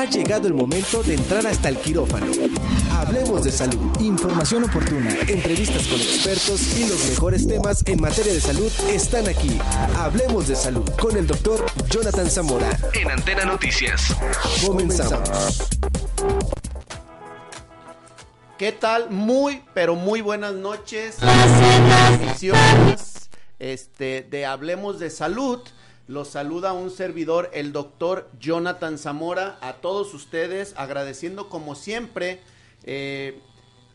[0.00, 2.32] Ha llegado el momento de entrar hasta el quirófano.
[2.90, 4.00] Hablemos de salud.
[4.00, 9.58] Información oportuna, entrevistas con expertos y los mejores temas en materia de salud están aquí.
[9.98, 14.16] Hablemos de salud con el doctor Jonathan Zamora en Antena Noticias.
[14.66, 15.68] Comenzamos.
[18.56, 19.10] ¿Qué tal?
[19.10, 21.18] Muy, pero muy buenas noches.
[23.58, 25.60] Este, de Hablemos de Salud.
[26.10, 32.40] Los saluda un servidor, el doctor Jonathan Zamora, a todos ustedes, agradeciendo como siempre,
[32.82, 33.38] eh,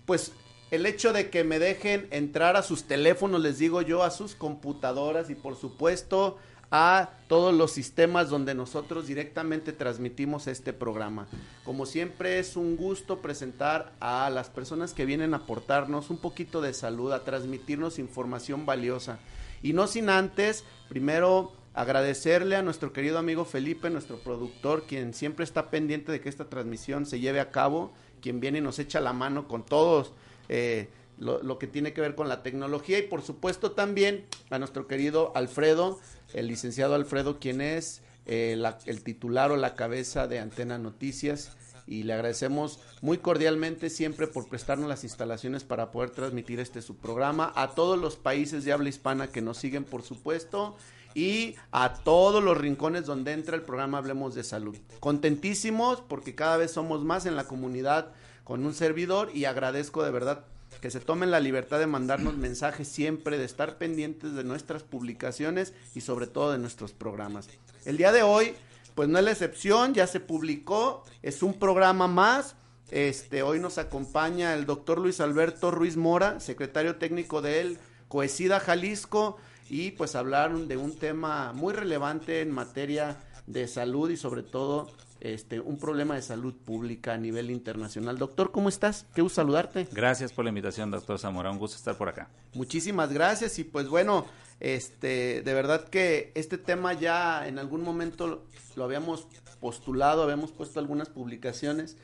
[0.06, 0.32] pues
[0.72, 4.34] el hecho de que me dejen entrar a sus teléfonos, les digo yo, a sus
[4.34, 6.38] computadoras y por supuesto
[6.72, 11.28] a todos los sistemas donde nosotros directamente transmitimos este programa.
[11.66, 16.62] Como siempre es un gusto presentar a las personas que vienen a aportarnos un poquito
[16.62, 19.20] de salud, a transmitirnos información valiosa.
[19.62, 25.44] Y no sin antes, primero agradecerle a nuestro querido amigo Felipe, nuestro productor, quien siempre
[25.44, 29.02] está pendiente de que esta transmisión se lleve a cabo, quien viene y nos echa
[29.02, 30.14] la mano con todos
[30.48, 30.88] eh,
[31.20, 32.98] lo, que tiene que ver con la tecnología.
[32.98, 36.00] Y por supuesto también a nuestro querido Alfredo,
[36.34, 41.58] el licenciado Alfredo, quien es eh, el titular o la cabeza de Antena Noticias.
[41.88, 46.96] Y le agradecemos muy cordialmente siempre por prestarnos las instalaciones para poder transmitir este su
[46.96, 47.52] programa.
[47.56, 50.78] A todos los países de habla hispana que nos siguen por supuesto
[51.16, 54.78] y a todos los rincones donde entra el programa Hablemos de Salud.
[55.00, 58.12] Contentísimos porque cada vez somos más en la comunidad
[58.44, 60.46] con un servidor y agradezco de verdad
[60.82, 65.74] que se tomen la libertad de mandarnos mensajes siempre, de estar pendientes de nuestras publicaciones
[65.96, 67.48] y sobre todo de nuestros programas.
[67.86, 68.54] El día de hoy,
[68.94, 72.56] pues no es la excepción, ya se publicó, es un programa más.
[72.92, 78.60] Este, hoy nos acompaña el doctor Luis Alberto Ruiz Mora, secretario técnico de él, Coesida
[78.60, 79.38] Jalisco,
[79.70, 83.18] y pues hablar de un tema muy relevante en materia
[83.48, 88.18] de salud y sobre todo este un problema de salud pública a nivel internacional.
[88.18, 89.06] Doctor, ¿cómo estás?
[89.16, 89.88] Qué gusto saludarte.
[89.92, 91.52] Gracias por la invitación, doctor Zamora.
[91.52, 92.30] Un gusto estar por acá.
[92.54, 94.26] Muchísimas gracias y pues bueno,
[94.60, 98.46] este de verdad que este tema ya en algún momento
[98.76, 99.28] lo habíamos
[99.60, 101.98] postulado, habíamos puesto algunas publicaciones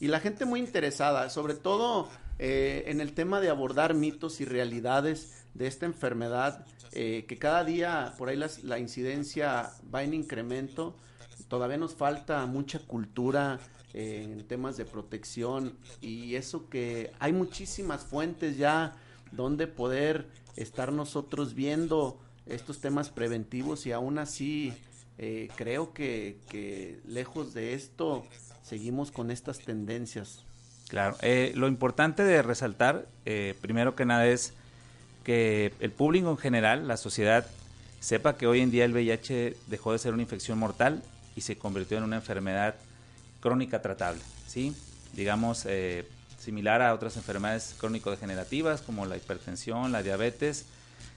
[0.00, 4.44] y la gente muy interesada, sobre todo eh, en el tema de abordar mitos y
[4.44, 6.66] realidades de esta enfermedad
[6.98, 10.96] eh, que cada día por ahí la incidencia va en incremento.
[11.46, 13.60] Todavía nos falta mucha cultura
[13.92, 18.94] eh, en temas de protección y eso que hay muchísimas fuentes ya
[19.30, 24.72] donde poder estar nosotros viendo estos temas preventivos y aún así
[25.18, 28.24] eh, creo que, que, lejos de esto
[28.62, 30.46] seguimos con estas tendencias.
[30.88, 31.18] Claro,
[31.56, 33.06] lo importante de resaltar,
[33.60, 34.54] primero que nada, es
[35.26, 37.44] que el público en general, la sociedad,
[37.98, 41.02] sepa que hoy en día el VIH dejó de ser una infección mortal
[41.34, 42.76] y se convirtió en una enfermedad
[43.40, 44.72] crónica tratable, ¿sí?
[45.14, 46.06] Digamos, eh,
[46.38, 50.66] similar a otras enfermedades crónico-degenerativas como la hipertensión, la diabetes,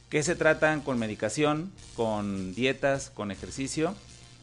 [0.10, 3.94] que se tratan con medicación, con dietas, con ejercicio,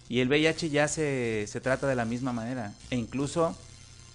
[0.08, 3.58] y el VIH ya se, se trata de la misma manera, e incluso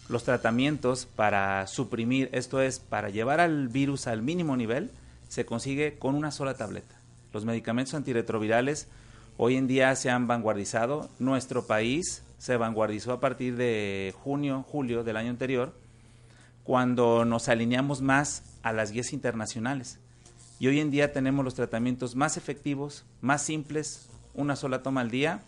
[0.07, 4.89] los tratamientos para suprimir, esto es, para llevar al virus al mínimo nivel,
[5.31, 6.99] se consigue con una sola tableta.
[7.31, 8.89] Los medicamentos antirretrovirales
[9.37, 11.09] hoy en día se han vanguardizado.
[11.19, 15.73] Nuestro país se vanguardizó a partir de junio, julio del año anterior,
[16.65, 19.99] cuando nos alineamos más a las guías internacionales.
[20.59, 25.11] Y hoy en día tenemos los tratamientos más efectivos, más simples, una sola toma al
[25.11, 25.43] día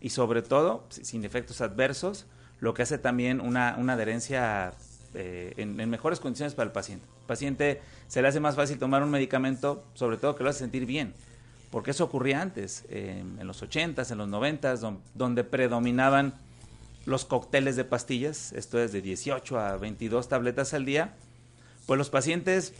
[0.00, 2.26] y sobre todo sin efectos adversos,
[2.60, 4.74] lo que hace también una, adherencia
[5.12, 7.13] eh, en, mejores condiciones para el paciente.
[7.24, 10.86] Paciente se le hace más fácil tomar un medicamento, sobre todo que lo hace sentir
[10.86, 11.14] bien,
[11.70, 16.34] porque eso ocurría antes, en los 80s, en los 90s, donde predominaban
[17.06, 21.14] los cócteles de pastillas, esto es de 18 a 22 tabletas al día,
[21.86, 22.72] pues los pacientes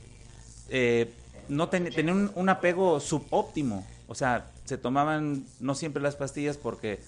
[0.68, 1.12] eh,
[1.48, 7.00] no tenían un, apego subóptimo, o sea, se tomaban no siempre las pastillas porque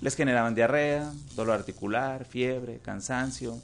[0.00, 3.58] les generaban diarrea, dolor articular, fiebre, cansancio,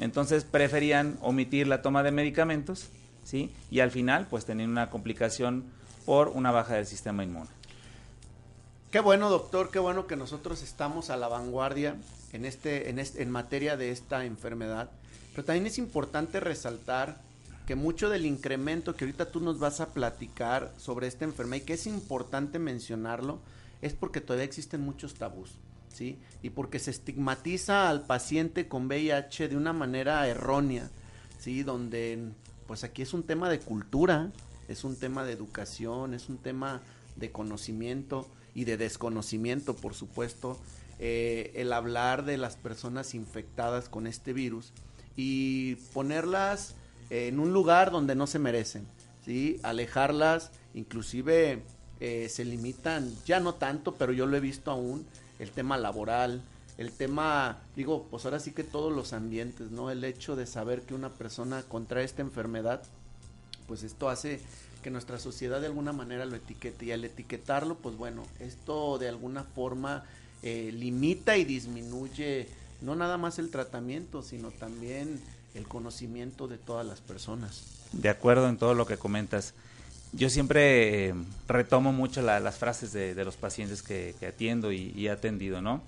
[0.00, 2.88] entonces preferían omitir la toma de medicamentos,
[3.22, 3.52] ¿sí?
[3.70, 5.64] Y al final, pues tenían una complicación
[6.06, 7.50] por una baja del sistema inmune.
[8.90, 11.96] Qué bueno, doctor, qué bueno que nosotros estamos a la vanguardia
[12.32, 14.90] en, este, en, este, en materia de esta enfermedad.
[15.32, 17.20] Pero también es importante resaltar
[17.66, 21.66] que mucho del incremento que ahorita tú nos vas a platicar sobre esta enfermedad y
[21.66, 23.38] que es importante mencionarlo,
[23.82, 25.52] es porque todavía existen muchos tabús,
[25.92, 26.18] ¿sí?
[26.42, 30.90] Y porque se estigmatiza al paciente con VIH de una manera errónea,
[31.38, 31.62] ¿sí?
[31.62, 32.30] Donde,
[32.66, 34.30] pues aquí es un tema de cultura,
[34.68, 36.80] es un tema de educación, es un tema
[37.16, 40.58] de conocimiento y de desconocimiento, por supuesto,
[40.98, 44.72] eh, el hablar de las personas infectadas con este virus
[45.16, 46.74] y ponerlas
[47.10, 48.86] en un lugar donde no se merecen,
[49.24, 49.58] ¿sí?
[49.62, 51.62] Alejarlas, inclusive
[52.00, 55.06] eh, se limitan, ya no tanto, pero yo lo he visto aún,
[55.40, 56.42] el tema laboral,
[56.78, 59.90] el tema, digo, pues ahora sí que todos los ambientes, ¿no?
[59.90, 62.82] El hecho de saber que una persona contrae esta enfermedad,
[63.66, 64.40] pues esto hace
[64.82, 69.08] que nuestra sociedad de alguna manera lo etiquete y al etiquetarlo, pues bueno, esto de
[69.08, 70.04] alguna forma
[70.42, 72.48] eh, limita y disminuye
[72.80, 75.20] no nada más el tratamiento, sino también
[75.54, 77.64] el conocimiento de todas las personas.
[77.92, 79.54] De acuerdo en todo lo que comentas.
[80.12, 81.14] Yo siempre eh,
[81.46, 85.82] retomo mucho las frases de, los pacientes que, atiendo y, he atendido, ¿no?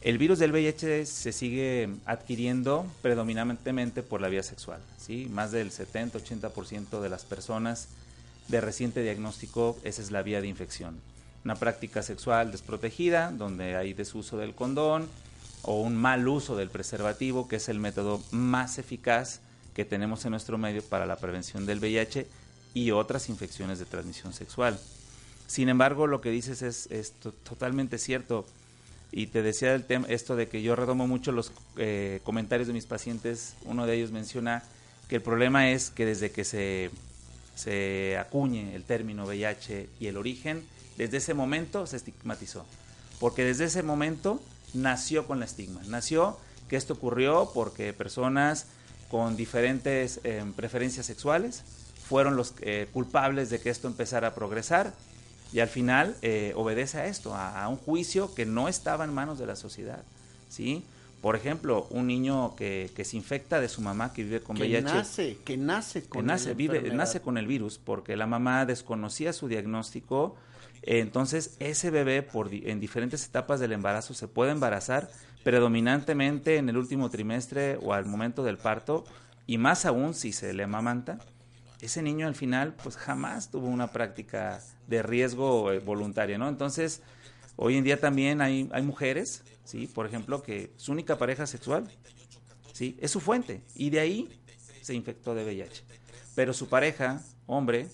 [0.00, 5.28] El virus del VIH se sigue adquiriendo predominantemente por la vía sexual, ¿sí?
[5.30, 7.88] Más del 70-80% de las personas
[8.48, 11.00] de reciente diagnóstico, esa es la vía de infección
[11.44, 15.08] una práctica sexual desprotegida, donde hay desuso del condón
[15.62, 19.40] o un mal uso del preservativo, que es el método más eficaz
[19.74, 22.26] que tenemos en nuestro medio para la prevención del VIH
[22.74, 24.78] y otras infecciones de transmisión sexual.
[25.46, 27.12] Sin embargo, lo que dices es,
[27.44, 28.46] totalmente cierto.
[29.10, 32.72] Y te decía el tema, esto de que yo retomo mucho los eh, comentarios de
[32.72, 33.54] mis pacientes.
[33.66, 34.62] Uno de ellos menciona
[35.08, 36.90] que el problema es que desde que se,
[37.54, 40.64] se acuñe el término VIH y el origen,
[40.96, 42.64] desde ese momento se estigmatizó.
[43.20, 44.40] Porque desde ese momento
[44.72, 45.82] nació con la estigma.
[45.86, 46.38] Nació
[46.68, 48.66] que esto ocurrió porque personas
[49.10, 51.62] con diferentes em, preferencias sexuales
[52.12, 54.92] fueron los eh, culpables de que esto empezara a progresar
[55.50, 59.38] y al final eh, obedece a esto, a, un juicio que no estaba en manos
[59.38, 60.04] de la sociedad.
[60.50, 60.84] ¿sí?
[61.22, 64.82] Por ejemplo, un niño que, se infecta de su mamá que vive con que VIH.
[64.82, 69.32] Nace, que nace con que nace, vive, nace con el virus porque la mamá desconocía
[69.32, 70.36] su diagnóstico
[70.82, 75.08] entonces, ese bebé por, en diferentes etapas del embarazo se puede embarazar
[75.44, 79.04] predominantemente en el último trimestre o al momento del parto,
[79.46, 81.18] y más aún si se le amamanta,
[81.82, 86.48] ese niño al final pues jamás tuvo una práctica de riesgo eh, voluntaria, ¿no?
[86.48, 87.02] Entonces,
[87.56, 89.88] hoy en día también hay, hay mujeres, ¿sí?
[89.88, 91.90] Por ejemplo, que su única pareja sexual,
[92.72, 92.96] ¿sí?
[93.00, 94.40] Es su fuente, y de ahí
[94.80, 95.84] se infectó de VIH.
[96.34, 97.88] Pero su pareja, hombre,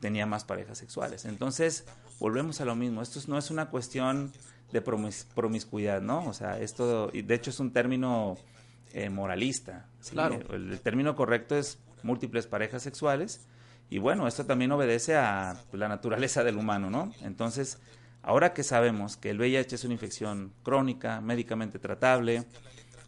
[0.00, 1.24] tenía más parejas sexuales.
[1.24, 1.84] Entonces,
[2.18, 3.02] volvemos a lo mismo.
[3.02, 4.32] Esto no es una cuestión
[4.72, 6.26] de promiscuidad, ¿no?
[6.26, 8.38] O sea, esto, de hecho, es un término
[8.92, 9.86] eh, moralista.
[10.10, 10.40] Claro.
[10.52, 13.46] El, término correcto es múltiples parejas sexuales.
[13.88, 17.12] Y bueno, esto también obedece a la naturaleza del humano, ¿no?
[17.22, 17.78] Entonces,
[18.22, 22.44] ahora que sabemos que el VIH es una infección crónica, médicamente tratable,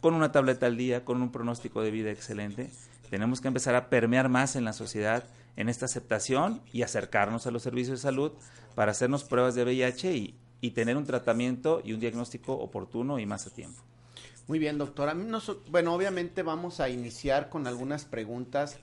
[0.01, 2.69] con una tableta al día, con un pronóstico de vida excelente,
[3.09, 5.23] tenemos que empezar a permear más en la sociedad
[5.55, 8.31] en esta aceptación y acercarnos a los servicios de salud
[8.75, 13.45] para hacernos pruebas de VIH y, tener un tratamiento y un diagnóstico oportuno y más
[13.47, 13.83] a tiempo.
[14.47, 15.09] Muy bien, doctor.
[15.09, 15.25] A mí
[15.69, 18.77] bueno, obviamente vamos a iniciar con algunas preguntas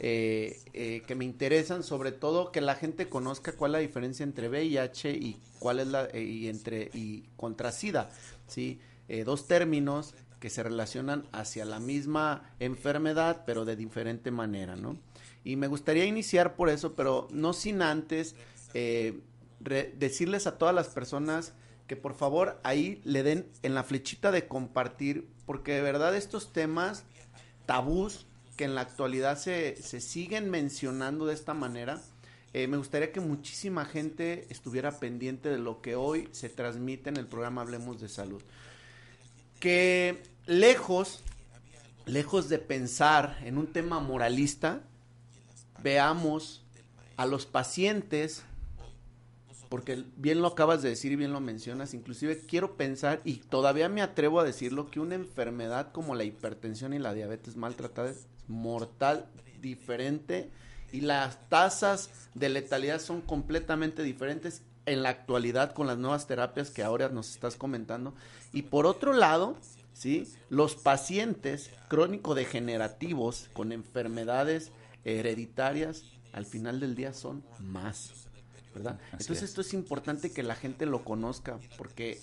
[0.00, 4.24] eh, eh, que me interesan, sobre todo que la gente conozca cuál es la diferencia
[4.24, 8.10] entre VIH y cuál es la eh, y entre y contra SIDA,
[8.48, 8.80] sí,
[9.24, 14.98] dos términos que se relacionan hacia la misma enfermedad, pero de diferente manera, ¿no?
[15.44, 18.34] Y me gustaría iniciar por eso, pero no sin antes
[18.74, 19.20] eh,
[19.96, 21.54] decirles a todas las personas
[21.86, 26.52] que por favor ahí le den en la flechita de compartir, porque de verdad estos
[26.52, 27.04] temas
[27.66, 28.26] tabús
[28.56, 32.00] que en la actualidad se, se siguen mencionando de esta manera,
[32.54, 37.16] eh, me gustaría que muchísima gente estuviera pendiente de lo que hoy se transmite en
[37.16, 38.40] el programa Hablemos de Salud.
[39.58, 41.24] Que lejos,
[42.06, 44.82] lejos de pensar en un tema moralista,
[45.82, 46.64] veamos
[47.16, 48.44] a los pacientes,
[49.68, 53.88] porque bien lo acabas de decir y bien lo mencionas, inclusive quiero pensar y todavía
[53.88, 58.26] me atrevo a decirlo que una enfermedad como la hipertensión y la diabetes maltratada es
[58.48, 59.26] mortal,
[59.60, 60.50] diferente
[60.92, 66.70] y las tasas de letalidad son completamente diferentes en la actualidad con las nuevas terapias
[66.70, 68.14] que ahora nos estás comentando.
[68.52, 69.56] Y por otro lado,
[69.92, 70.28] ¿sí?
[70.50, 74.70] Los pacientes crónico-degenerativos con enfermedades
[75.04, 78.28] hereditarias, al final del día son más.
[78.74, 78.98] ¿Verdad?
[79.12, 82.20] Entonces esto es importante que la gente lo conozca porque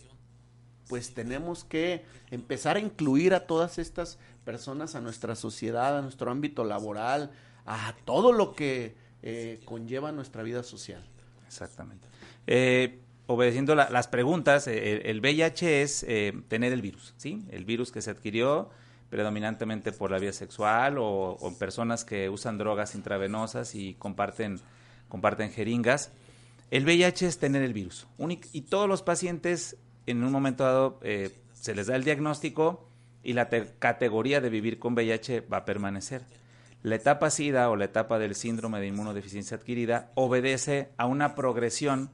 [0.92, 6.30] pues tenemos que empezar a incluir a todas estas personas a nuestra sociedad, a nuestro
[6.30, 7.32] ámbito laboral,
[7.66, 11.08] a todo lo que eh, conlleva nuestra vida social.
[11.48, 12.10] Exactamente.
[12.46, 16.06] Eh, obedeciendo las preguntas, eh, el, VIH es
[16.50, 17.42] tener el virus, ¿sí?
[17.52, 18.70] El virus que se adquirió
[19.10, 24.60] predominantemente por la vía sexual o, o personas que usan drogas intravenosas y comparten,
[25.08, 26.12] comparten jeringas.
[26.72, 28.08] El VIH es tener el virus.
[28.54, 29.76] y todos los pacientes
[30.06, 31.00] en un momento dado
[31.54, 32.88] se les da el diagnóstico
[33.24, 36.24] y la categoría de vivir con VIH va a permanecer.
[36.82, 42.10] La etapa SIDA o la etapa del síndrome de inmunodeficiencia adquirida obedece a una progresión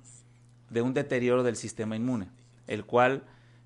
[0.72, 2.30] de un deterioro del sistema inmune,
[2.66, 3.24] el cual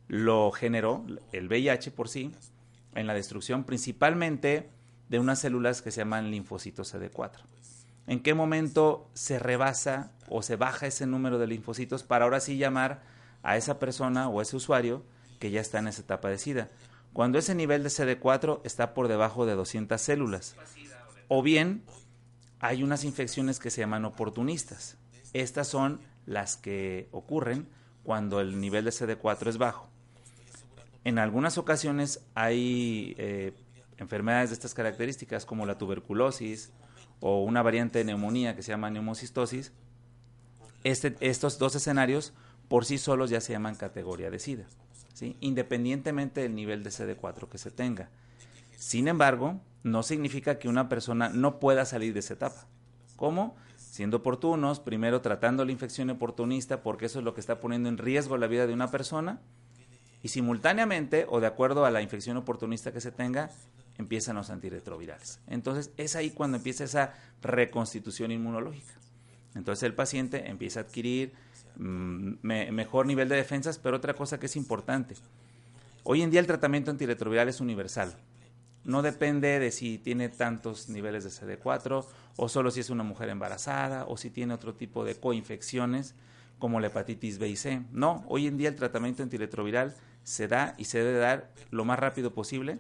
[0.10, 2.32] lo generó el VIH por sí
[2.96, 4.70] en la destrucción principalmente
[5.08, 7.40] de unas células que se llaman linfocitos CD4.
[8.08, 12.58] ¿En qué momento se rebasa o se baja ese número de linfocitos para ahora sí
[12.58, 13.02] llamar
[13.44, 15.04] a esa persona o a ese usuario
[15.40, 16.70] que ya está en esa etapa de SIDA?
[17.14, 20.56] Cuando ese nivel de CD4 está por debajo de 200 células.
[21.28, 21.84] O bien
[22.60, 24.98] hay unas infecciones que se llaman oportunistas.
[25.34, 27.68] Estas son las que ocurren
[28.04, 29.90] cuando el nivel de CD4 es bajo.
[31.04, 33.54] En algunas ocasiones hay eh,
[33.98, 36.72] enfermedades de estas características como la tuberculosis
[37.22, 39.72] o una variante de neumonía que se llama neumocistosis.
[40.84, 42.34] Este, estos dos escenarios
[42.68, 44.66] por sí solos ya se llaman categoría de SIDA,
[45.14, 45.38] ¿sí?
[45.40, 48.10] independientemente del nivel de CD4 que se tenga.
[48.78, 52.66] Sin embargo, no significa que una persona no pueda salir de esa etapa.
[53.16, 53.56] ¿Cómo?
[53.76, 57.98] Siendo oportunos, primero tratando la infección oportunista, porque eso es lo que está poniendo en
[57.98, 59.40] riesgo la vida de una persona,
[60.24, 63.52] y simultáneamente, o de acuerdo a la infección oportunista que se tenga,
[64.02, 65.40] empiezan los antirretrovirales.
[65.48, 68.94] Entonces, es ahí cuando empieza esa reconstitución inmunológica.
[69.56, 71.34] Entonces, el paciente empieza a adquirir
[71.78, 75.16] mm, mejor nivel de defensas, pero otra cosa que es importante.
[76.04, 78.16] Hoy en día el tratamiento antirretroviral es universal.
[78.84, 82.06] No depende de si tiene tantos niveles de CD4
[82.38, 86.16] o solo si es una mujer embarazada o si tiene otro tipo de coinfecciones
[86.58, 87.84] como la hepatitis B y C.
[87.92, 92.00] No, hoy en día el tratamiento antirretroviral se da y se debe dar lo más
[92.00, 92.80] rápido posible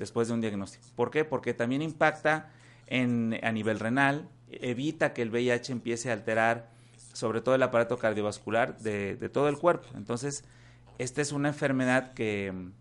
[0.00, 0.84] después de un diagnóstico.
[0.96, 1.24] ¿Por qué?
[1.24, 2.50] Porque también impacta
[2.88, 6.70] en, a nivel renal, evita que el VIH empiece a alterar
[7.12, 9.86] sobre todo el aparato cardiovascular de, de todo el cuerpo.
[9.94, 10.42] Entonces,
[10.98, 12.72] esta es una enfermedad que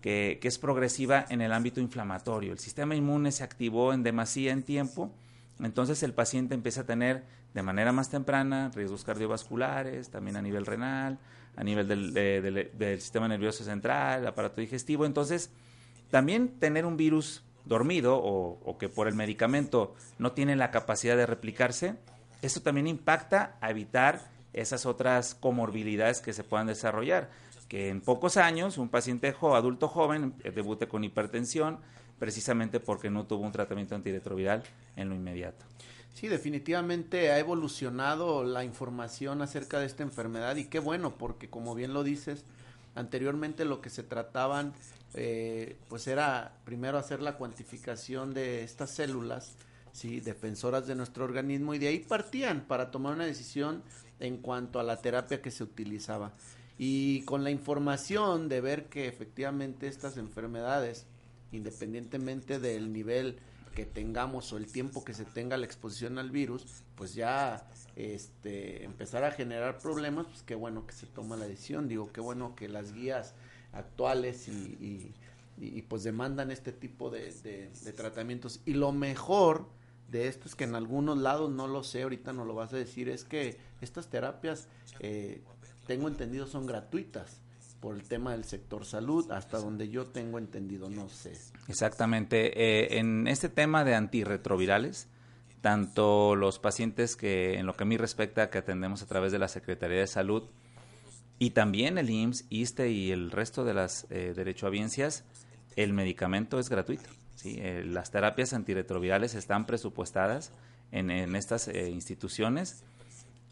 [0.00, 2.52] que, es progresiva en el ámbito inflamatorio.
[2.52, 5.12] El sistema inmune se activó en demasía en tiempo,
[5.60, 7.24] entonces el paciente empieza a tener
[7.54, 11.18] de manera más temprana riesgos cardiovasculares, también a nivel renal,
[11.56, 15.04] a nivel del, sistema nervioso central, aparato digestivo.
[15.04, 15.50] Entonces,
[16.10, 21.16] también tener un virus dormido o, o, que por el medicamento no tiene la capacidad
[21.16, 21.94] de replicarse,
[22.42, 27.30] eso también impacta a evitar esas otras comorbilidades que se puedan desarrollar
[27.70, 31.78] que en pocos años un paciente adulto joven eh, debute con hipertensión
[32.18, 34.64] precisamente porque no tuvo un tratamiento antirretroviral
[34.96, 35.64] en lo inmediato.
[36.12, 41.76] Sí, definitivamente ha evolucionado la información acerca de esta enfermedad y qué bueno, porque como
[41.76, 42.44] bien lo dices,
[42.96, 44.74] anteriormente lo que se trataban
[45.14, 49.56] eh, pues era primero hacer la cuantificación de estas células,
[49.92, 53.82] sí, defensoras de nuestro organismo y de ahí partían para tomar una decisión
[54.20, 56.32] en cuanto a la terapia que se utilizaba.
[56.78, 61.06] Y con la información de ver que efectivamente estas enfermedades,
[61.52, 63.38] independientemente del nivel
[63.74, 68.84] que tengamos o el tiempo que se tenga la exposición al virus, pues ya este,
[68.84, 72.54] empezar a generar problemas, pues qué bueno que se toma la decisión, digo, qué bueno
[72.54, 73.34] que las guías
[73.72, 75.14] actuales y,
[75.58, 78.60] y, pues demandan este tipo de, tratamientos.
[78.64, 79.66] Y lo mejor
[80.08, 82.76] de esto es que en algunos lados, no lo sé, ahorita no lo vas a
[82.76, 85.42] decir, es que estas terapias eh,
[85.86, 87.40] tengo entendido son gratuitas
[87.80, 91.32] por el tema del sector salud, hasta donde yo tengo entendido, no sé.
[91.68, 92.52] Exactamente.
[92.60, 95.08] Eh, en este tema de antirretrovirales,
[95.60, 99.38] tanto los pacientes que, en lo que a mí respecta, que atendemos a través de
[99.38, 100.44] la Secretaría de Salud,
[101.40, 105.24] y también el IMSS, ISTE y el resto de las eh, derechohabiencias,
[105.74, 107.08] el medicamento es gratuito.
[107.34, 107.56] ¿sí?
[107.58, 110.52] Eh, las terapias antirretrovirales están presupuestadas
[110.92, 112.84] en, estas eh, instituciones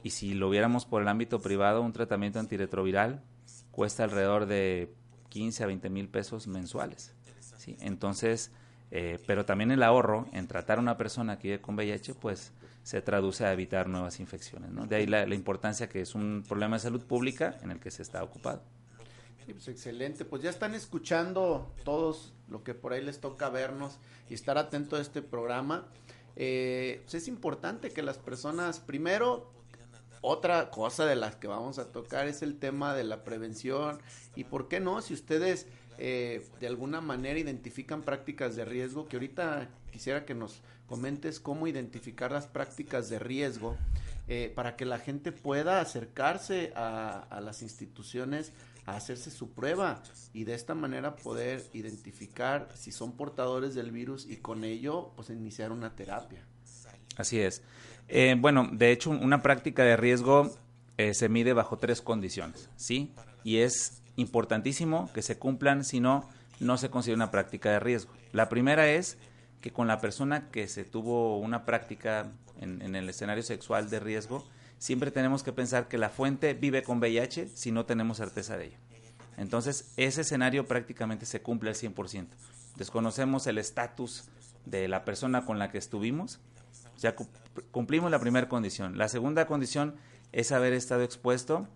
[0.02, 3.22] y si lo viéramos por el ámbito privado, un tratamiento antirretroviral
[3.70, 4.92] cuesta alrededor de
[5.30, 7.14] 15 a 20 mil pesos mensuales.
[7.56, 7.78] ¿sí?
[7.80, 8.52] Entonces,
[8.90, 12.52] eh, pero también el ahorro en tratar a una persona que vive con VIH, pues
[12.88, 14.70] se traduce a evitar nuevas infecciones.
[14.70, 14.86] ¿no?
[14.86, 18.00] De ahí la, importancia que es un problema de salud pública en el que se
[18.00, 18.62] está ocupado.
[19.44, 20.24] Pues excelente.
[20.24, 23.98] Pues ya están escuchando todos lo que por ahí les toca vernos
[24.30, 25.86] y estar atento a este programa.
[26.34, 29.52] Eh, pues es importante que las personas primero
[30.22, 33.98] otra cosa de las que vamos a tocar es el tema de la prevención
[34.34, 35.66] y por qué no, si ustedes
[35.98, 41.66] eh, de alguna manera identifican prácticas de riesgo, que ahorita quisiera que nos comentes cómo
[41.66, 43.76] identificar las prácticas de riesgo
[44.26, 48.52] eh, para que la gente pueda acercarse a, las instituciones
[48.86, 50.02] a hacerse su prueba
[50.32, 55.28] y de esta manera poder identificar si son portadores del virus y con ello pues
[55.30, 56.42] iniciar una terapia.
[57.16, 57.62] Así es.
[58.08, 60.50] Eh, bueno, de hecho, una práctica de riesgo
[60.96, 63.12] eh, se mide bajo tres condiciones, ¿sí?
[63.44, 66.28] Y es importantísimo que se cumplan, si no,
[66.60, 68.12] no se considera una práctica de riesgo.
[68.32, 69.18] La primera es
[69.60, 74.44] que con la persona que se tuvo una práctica en, el escenario sexual de riesgo,
[74.78, 78.66] siempre tenemos que pensar que la fuente vive con VIH si no tenemos certeza de
[78.66, 78.78] ello.
[79.36, 82.26] Entonces, ese escenario prácticamente se cumple al 100%.
[82.76, 84.24] Desconocemos el estatus
[84.66, 86.40] de la persona con la que estuvimos,
[86.98, 87.14] ya
[87.70, 88.98] cumplimos la primera condición.
[88.98, 89.94] La segunda condición
[90.32, 91.68] es haber estado expuesto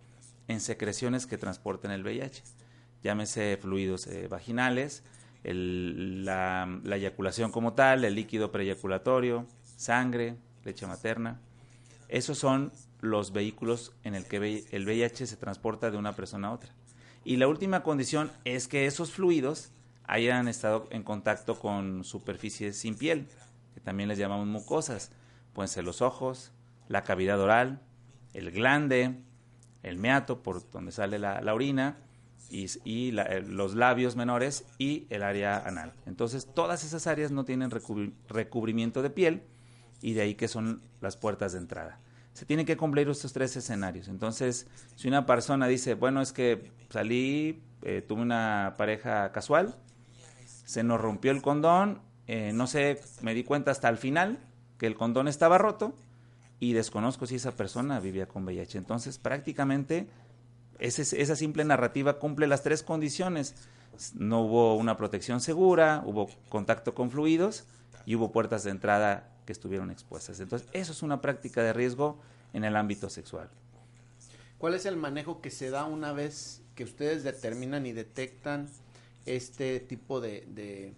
[0.48, 2.42] en secreciones que transporten el VIH,
[3.02, 5.02] llámese fluidos eh, vaginales,
[5.44, 9.46] la, la, eyaculación como tal, el líquido preeyaculatorio,
[9.76, 11.40] sangre, leche materna.
[12.08, 16.52] Esos son los vehículos en el que el VIH se transporta de una persona a
[16.52, 16.72] otra.
[17.24, 19.70] Y la última condición es que esos fluidos
[20.04, 23.26] hayan estado en contacto con superficies sin piel,
[23.74, 25.10] que también les llamamos mucosas.
[25.52, 26.52] Pueden ser los ojos,
[26.88, 27.80] la cavidad oral,
[28.34, 29.16] el glande,
[29.82, 31.98] el meato, por donde sale la, orina,
[32.52, 35.92] y, eh, los labios menores y el área anal.
[36.06, 37.70] Entonces, todas esas áreas no tienen
[38.28, 39.42] recubrimiento de piel
[40.00, 41.98] y de ahí que son las puertas de entrada
[42.32, 44.08] se tienen que cumplir estos tres escenarios.
[44.08, 44.66] Entonces,
[44.96, 49.76] si una persona dice, bueno, es que salí, eh, tuve una pareja casual,
[50.64, 54.38] se nos rompió el condón, eh, no sé, me di cuenta hasta el final
[54.78, 55.94] que el condón estaba roto
[56.58, 58.78] y desconozco si esa persona vivía con VIH.
[58.78, 60.08] Entonces, prácticamente
[60.82, 63.54] esa simple narrativa cumple las tres condiciones.
[64.14, 67.64] No hubo una protección segura, hubo contacto con fluidos
[68.04, 70.40] y hubo puertas de entrada que estuvieron expuestas.
[70.40, 72.18] Entonces, eso es una práctica de riesgo
[72.52, 73.48] en el ámbito sexual.
[74.58, 78.68] ¿Cuál es el manejo que se da una vez que ustedes determinan y detectan
[79.26, 80.94] este tipo de,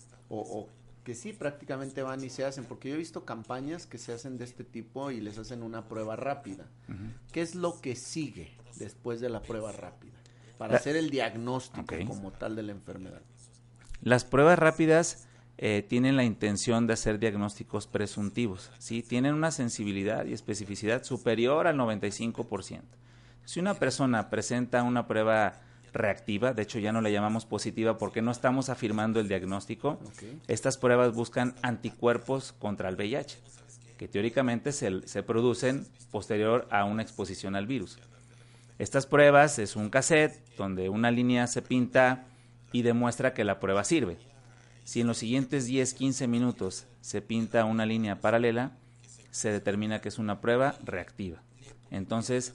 [1.05, 2.65] que sí prácticamente van y se hacen?
[2.65, 5.87] Porque yo he visto campañas que se hacen de este tipo y les hacen una
[5.87, 6.67] prueba rápida.
[7.31, 10.15] ¿Qué es lo que sigue después de la prueba rápida?
[10.59, 13.21] Para hacer el diagnóstico como tal de la enfermedad.
[14.01, 15.27] Las pruebas rápidas
[15.59, 19.03] eh, tienen la intención de hacer diagnósticos presuntivos, ¿sí?
[19.03, 22.83] Tienen una sensibilidad y especificidad superior al 95%.
[23.45, 25.61] Si una persona presenta una prueba
[25.95, 29.99] reactiva, de hecho ya no la llamamos positiva porque no estamos afirmando el diagnóstico,
[30.49, 33.39] estas pruebas buscan anticuerpos contra el VIH,
[33.97, 37.99] que teóricamente se, se producen posterior a una exposición al virus.
[38.79, 42.27] Estas pruebas es un cassette donde una línea se pinta
[42.73, 44.19] y demuestra que la prueba sirve.
[44.83, 48.73] Si en los siguientes 10, 15 minutos se pinta una línea paralela,
[49.31, 51.41] se determina que es una prueba reactiva.
[51.91, 52.55] Entonces,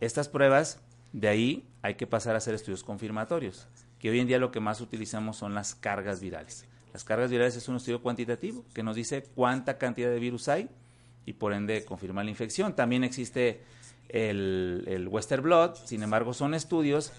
[0.00, 0.80] estas pruebas,
[1.16, 4.60] de ahí hay que pasar a hacer estudios confirmatorios, que hoy en día lo que
[4.60, 6.66] más utilizamos son las cargas virales.
[6.92, 10.68] Las cargas virales es un estudio cuantitativo que nos dice cuánta cantidad de virus hay
[11.24, 12.76] y por ende confirma la infección.
[12.76, 13.62] También existe
[14.10, 17.14] el, Western Blot, sin embargo son estudios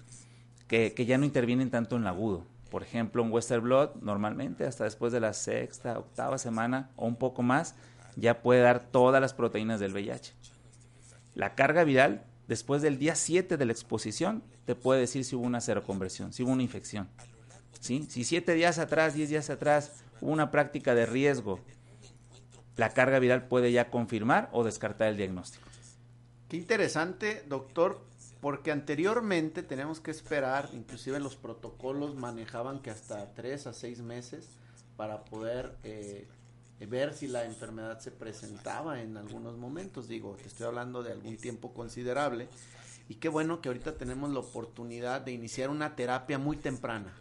[0.68, 4.64] que, que ya no intervienen tanto en el agudo, por ejemplo, un Western Blot normalmente
[4.64, 7.74] hasta después de la sexta, octava semana o un poco más
[8.14, 10.34] ya puede dar todas las proteínas del VIH.
[11.34, 15.46] La carga viral después del día 7 de la exposición te puede decir si hubo
[15.46, 17.08] una seroconversión, si hubo una infección.
[17.78, 18.06] ¿Sí?
[18.10, 21.60] Si siete días atrás, 10 días atrás hubo una práctica de riesgo,
[22.76, 25.68] la carga viral puede ya confirmar o descartar el diagnóstico.
[26.48, 28.00] Qué interesante, doctor,
[28.40, 34.48] porque anteriormente tenemos que esperar, inclusive los protocolos manejaban que hasta tres a seis meses
[34.96, 36.26] para poder eh,
[36.86, 40.08] ver si la enfermedad se presentaba en algunos momentos.
[40.08, 42.48] Digo, te estoy hablando de algún tiempo considerable.
[43.08, 47.14] Y qué bueno que ahorita tenemos la oportunidad de iniciar una terapia muy temprana.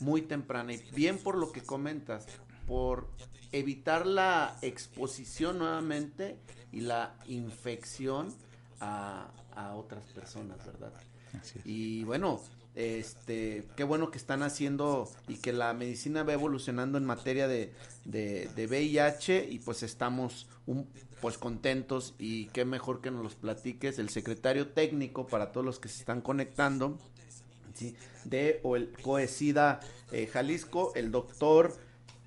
[0.00, 0.72] Muy temprana.
[0.72, 2.26] Y bien por lo que comentas,
[2.66, 3.08] por
[3.52, 6.38] evitar la exposición nuevamente
[6.72, 8.34] y la infección
[8.80, 10.92] a, a otras personas, ¿verdad?
[11.64, 12.40] Y bueno,
[12.78, 17.72] este, qué bueno que están haciendo y que la medicina va evolucionando en materia de,
[18.04, 20.88] de, VIH y pues estamos un,
[21.20, 25.80] pues contentos y qué mejor que nos los platiques el secretario técnico para todos los
[25.80, 26.96] que se están conectando
[27.74, 27.96] ¿sí?
[28.24, 29.80] de o el Coesida
[30.12, 31.74] eh, Jalisco, el doctor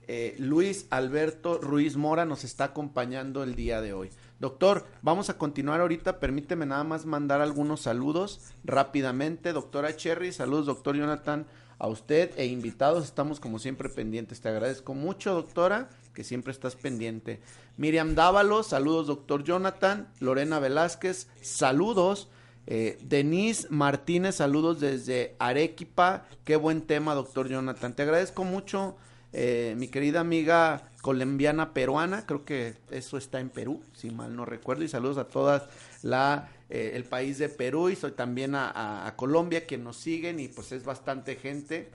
[0.10, 4.10] eh, Luis Alberto Ruiz Mora nos está acompañando el día de hoy.
[4.42, 6.20] Doctor, vamos a continuar ahorita.
[6.20, 9.54] Permíteme nada más mandar algunos saludos rápidamente.
[9.54, 11.46] Doctora Cherry, saludos, doctor Jonathan,
[11.78, 13.04] a usted e invitados.
[13.04, 14.42] Estamos como siempre pendientes.
[14.42, 17.40] Te agradezco mucho, doctora, que siempre estás pendiente.
[17.78, 20.08] Miriam Dávalos, saludos, doctor Jonathan.
[20.20, 22.28] Lorena Velázquez, saludos.
[22.66, 26.26] Eh, Denise Martínez, saludos desde Arequipa.
[26.46, 27.96] Qué buen tema, doctor Jonathan.
[27.96, 28.96] Te agradezco mucho,
[29.34, 34.46] eh, mi querida amiga colombiana peruana, creo que eso está en Perú, si mal no
[34.46, 35.64] recuerdo, y saludos a todas
[36.04, 40.48] la eh, el país de Perú y soy también a, Colombia que nos siguen y
[40.48, 41.90] pues es bastante gente.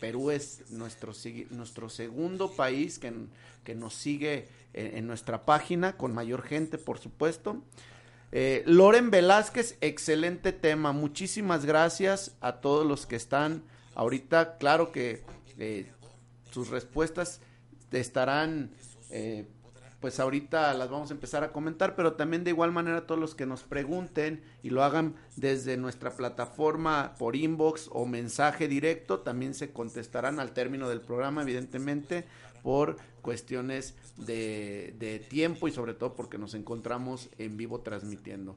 [0.00, 1.12] Perú es nuestro
[1.50, 3.12] nuestro segundo país que,
[3.64, 7.62] que nos sigue en nuestra página con mayor gente, por supuesto.
[8.32, 10.92] Eh, Loren Velázquez, excelente tema.
[10.92, 14.56] Muchísimas gracias a todos los que están ahorita.
[14.58, 15.22] Claro que
[15.58, 15.90] eh,
[16.52, 17.40] sus respuestas
[17.98, 18.70] estarán,
[19.10, 19.46] eh,
[20.00, 23.34] pues ahorita las vamos a empezar a comentar, pero también de igual manera todos los
[23.34, 29.54] que nos pregunten y lo hagan desde nuestra plataforma por inbox o mensaje directo, también
[29.54, 32.24] se contestarán al término del programa, evidentemente
[32.62, 38.56] por cuestiones de, tiempo y sobre todo porque nos encontramos en vivo transmitiendo.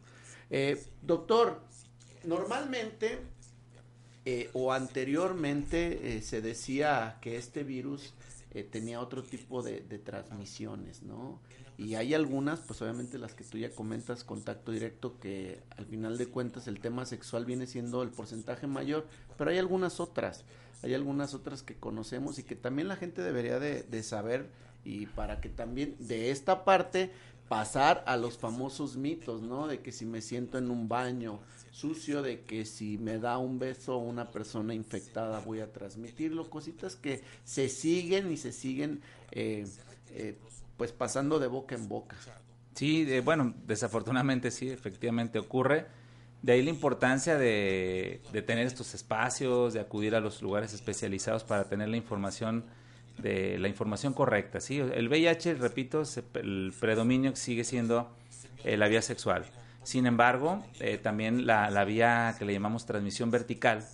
[0.50, 1.62] Eh, doctor,
[2.24, 3.20] normalmente
[4.26, 8.14] eh, o anteriormente se decía que este virus
[8.62, 11.40] tenía otro tipo de, de, transmisiones, ¿no?
[11.76, 16.20] Y hay algunas, pues obviamente las que tú ya comentas, contacto directo, que al final
[16.20, 20.46] de cuentas el tema sexual viene siendo el porcentaje mayor, pero hay algunas otras
[20.84, 24.50] hay algunas otras que conocemos y que también la gente debería de, saber
[24.84, 27.10] y para que también de esta parte
[27.54, 29.68] pasar a los famosos mitos, ¿no?
[29.68, 31.40] De que si me siento en un baño
[31.70, 36.96] sucio, de que si me da un beso una persona infectada voy a transmitirlo, cositas
[36.96, 39.68] que se siguen y se siguen eh,
[40.10, 40.36] eh,
[40.78, 42.16] pues pasando de boca en boca.
[42.74, 45.86] Sí, bueno, desafortunadamente sí, efectivamente ocurre
[46.42, 51.66] de ahí la importancia de, tener estos espacios, de acudir a los lugares especializados para
[51.66, 52.66] tener la información
[53.18, 54.80] de la información correcta, ¿sí?
[54.80, 56.04] El VIH, repito,
[56.36, 58.10] el predominio sigue siendo
[58.64, 59.46] eh, la vía sexual.
[59.84, 63.86] Sin embargo, eh, también la, la, vía que le llamamos transmisión vertical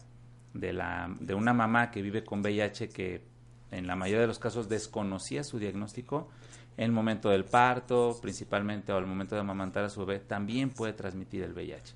[0.53, 3.23] de, la, de una mamá que vive con VIH que
[3.71, 6.29] en la mayoría de los casos desconocía su diagnóstico,
[6.77, 10.69] en el momento del parto, principalmente o al momento de amamantar a su bebé, también
[10.69, 11.93] puede transmitir el VIH.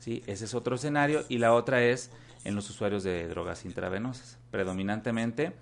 [0.00, 0.22] ¿sí?
[0.26, 1.24] Ese es otro escenario.
[1.28, 2.10] Y la otra es
[2.44, 5.52] en los usuarios de drogas intravenosas, predominantemente,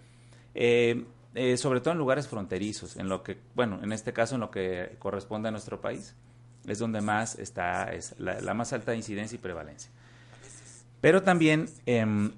[0.60, 1.04] eh,
[1.36, 4.50] eh, sobre todo en lugares fronterizos, en lo que, bueno, en este caso en lo
[4.50, 6.16] que corresponde a nuestro país,
[6.66, 9.88] es donde más está es la, más alta incidencia y prevalencia.
[11.00, 12.32] Pero también em,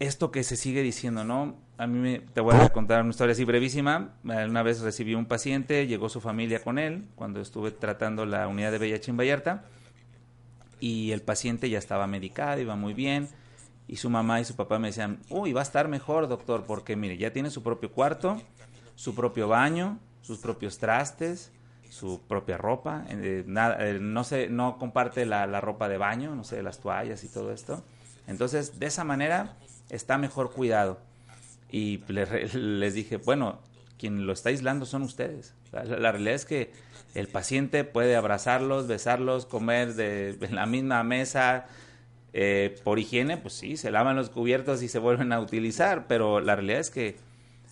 [0.00, 1.56] esto que se sigue diciendo, ¿no?
[1.78, 4.10] A mí me, te voy a contar una historia así brevísima.
[4.22, 8.70] Una vez recibí un paciente, llegó su familia con él cuando estuve tratando la unidad
[8.70, 9.64] de VIH en Vallarta
[10.78, 13.28] y el paciente ya estaba medicado, iba muy bien.
[13.88, 16.96] Y su mamá y su papá me decían, uy, va a estar mejor, doctor, porque
[16.96, 18.40] mire, ya tiene su propio cuarto,
[18.96, 21.52] su propio baño, sus propios trastes,
[21.88, 26.34] su propia ropa, eh, nada, eh, no se, no comparte la, la, ropa de baño,
[26.34, 27.84] no sé, las toallas y todo esto.
[28.26, 29.56] Entonces, de esa manera
[29.88, 30.98] está mejor cuidado.
[31.70, 33.60] Y les dije, bueno,
[33.98, 35.54] quien lo está aislando son ustedes.
[35.72, 36.72] la realidad es que
[37.14, 41.66] el paciente puede abrazarlos, besarlos, comer de, en la misma mesa.
[42.38, 46.38] Eh, por higiene, pues sí, se lavan los cubiertos y se vuelven a utilizar, pero
[46.38, 47.16] la realidad es que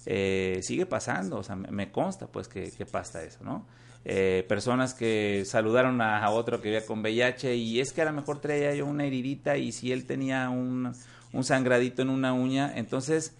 [0.07, 3.67] eh, sigue pasando, o sea, me, consta pues que, pasa eso, ¿no?
[4.07, 8.15] Eh, personas que saludaron a, otro que vivía con VIH y es que a lo
[8.15, 10.95] mejor traía yo una heridita y si él tenía un,
[11.35, 13.37] un sangradito en una uña, entonces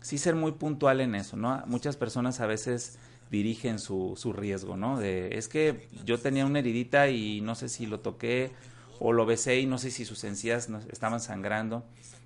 [0.00, 1.62] sí ser muy puntual en eso, ¿no?
[1.66, 2.98] Muchas personas a veces
[3.30, 4.98] dirigen su, su riesgo, ¿no?
[4.98, 8.50] De, es que yo tenía una heridita y no sé si lo toqué
[9.00, 11.84] o lo besé y no sé si sus encías estaban sangrando.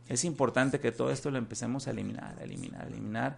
[0.09, 3.37] Es importante que todo esto lo empecemos a eliminar, eliminar, eliminar.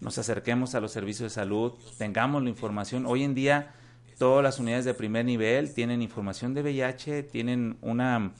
[0.00, 3.06] Nos acerquemos a los servicios de salud, tengamos la información.
[3.06, 3.72] Hoy en día
[4.18, 8.32] todas las unidades de primer nivel tienen información de VIH, tienen una,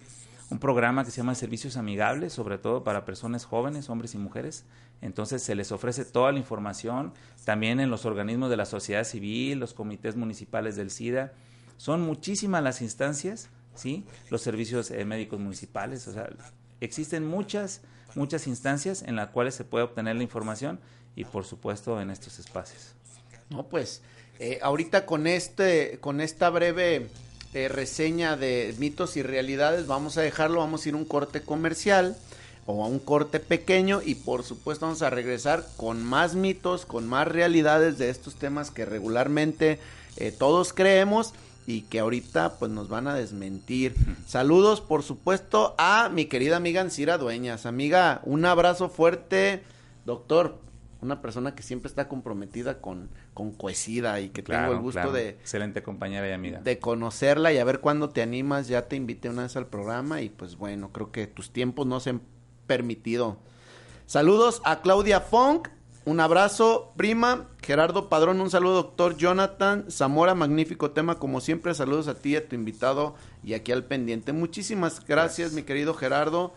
[0.50, 4.64] un programa que se llama Servicios Amigables, sobre todo para personas jóvenes, hombres y mujeres,
[5.00, 7.12] entonces se les ofrece toda la información,
[7.44, 11.32] también en los organismos de la sociedad civil, los comités municipales del SIDA.
[11.76, 13.48] Son muchísimas las instancias,
[13.78, 14.04] ¿sí?
[14.30, 16.28] Los servicios eh, médicos municipales, o sea,
[16.80, 17.80] existen muchas,
[18.14, 20.80] muchas instancias en las cuales se puede obtener la información
[21.16, 22.94] y por supuesto en estos espacios.
[23.50, 24.02] No, pues
[24.38, 27.08] eh, ahorita con este, con esta breve
[27.54, 31.42] eh, reseña de mitos y realidades, vamos a dejarlo, vamos a ir a un corte
[31.42, 32.16] comercial
[32.66, 37.08] o a un corte pequeño y por supuesto vamos a regresar con más mitos, con
[37.08, 39.78] más realidades de estos temas que regularmente
[40.36, 41.32] todos creemos
[41.68, 43.94] y que ahorita pues nos van a desmentir.
[44.26, 47.66] Saludos por supuesto a mi querida amiga Ancira Dueñas.
[47.66, 49.62] Amiga, un abrazo fuerte.
[50.06, 50.56] Doctor,
[51.02, 55.28] una persona que siempre está comprometida con, con Coesida y que tengo el gusto de...
[55.28, 56.60] Excelente compañera y amiga.
[56.60, 58.68] De conocerla y a ver cuándo te animas.
[58.68, 62.00] Ya te invité una vez al programa y pues bueno, creo que tus tiempos no
[62.00, 62.22] se han
[62.66, 63.36] permitido.
[64.06, 65.68] Saludos a Claudia Funk,
[66.08, 67.48] un abrazo, prima.
[67.62, 69.84] Gerardo Padrón, un saludo, doctor Jonathan.
[69.90, 71.74] Zamora, magnífico tema, como siempre.
[71.74, 74.32] Saludos a ti, a tu invitado y aquí al pendiente.
[74.32, 76.54] Muchísimas gracias, mi querido Gerardo.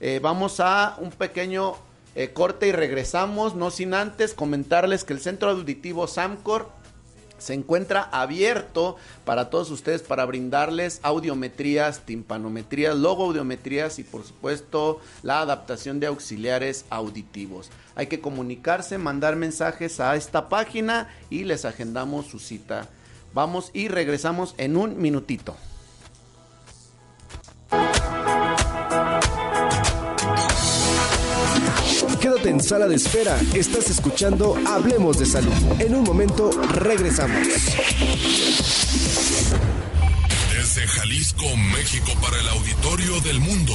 [0.00, 1.74] Eh, vamos a un pequeño
[2.14, 6.70] eh, corte y regresamos, no sin antes comentarles que el Centro Auditivo Samcor
[7.44, 15.40] se encuentra abierto para todos ustedes para brindarles audiometrías, timpanometrías, logoaudiometrías y por supuesto la
[15.40, 17.70] adaptación de auxiliares auditivos.
[17.94, 22.88] Hay que comunicarse, mandar mensajes a esta página y les agendamos su cita.
[23.34, 25.54] Vamos y regresamos en un minutito.
[32.24, 33.38] Quédate en sala de espera.
[33.52, 35.52] Estás escuchando Hablemos de Salud.
[35.78, 37.46] En un momento regresamos.
[40.50, 43.74] Desde Jalisco, México, para el auditorio del mundo.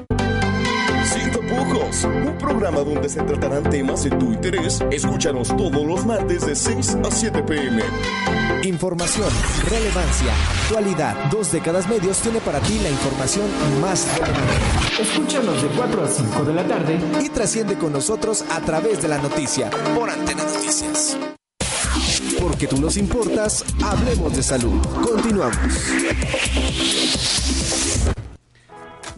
[1.91, 4.81] Un programa donde se tratarán temas de tu interés.
[4.91, 7.83] Escúchanos todos los martes de 6 a 7 pm.
[8.63, 9.27] Información,
[9.69, 11.29] relevancia, actualidad.
[11.29, 13.45] Dos décadas medios tiene para ti la información
[13.81, 15.01] más relevante.
[15.01, 19.09] Escúchanos de 4 a 5 de la tarde y trasciende con nosotros a través de
[19.09, 21.17] la noticia por Antena Noticias.
[22.39, 24.81] Porque tú nos importas, hablemos de salud.
[25.03, 25.57] Continuamos.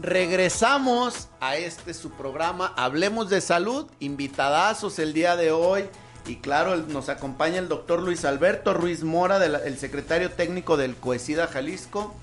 [0.03, 5.85] Regresamos a este su programa Hablemos de Salud, invitadazos el día de hoy.
[6.27, 11.47] Y claro, nos acompaña el doctor Luis Alberto Ruiz Mora, el secretario técnico del Coesida
[11.47, 12.13] Jalisco,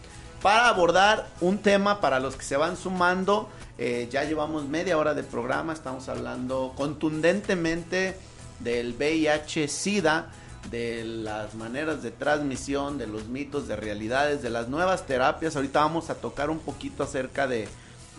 [0.42, 3.48] para abordar un tema para los que se van sumando.
[3.78, 8.14] Eh, ya llevamos media hora de programa, estamos hablando contundentemente
[8.58, 10.30] del VIH-Sida,
[10.70, 15.56] de las maneras de transmisión, de los mitos, de realidades, de las nuevas terapias.
[15.56, 17.68] Ahorita vamos a tocar un poquito acerca de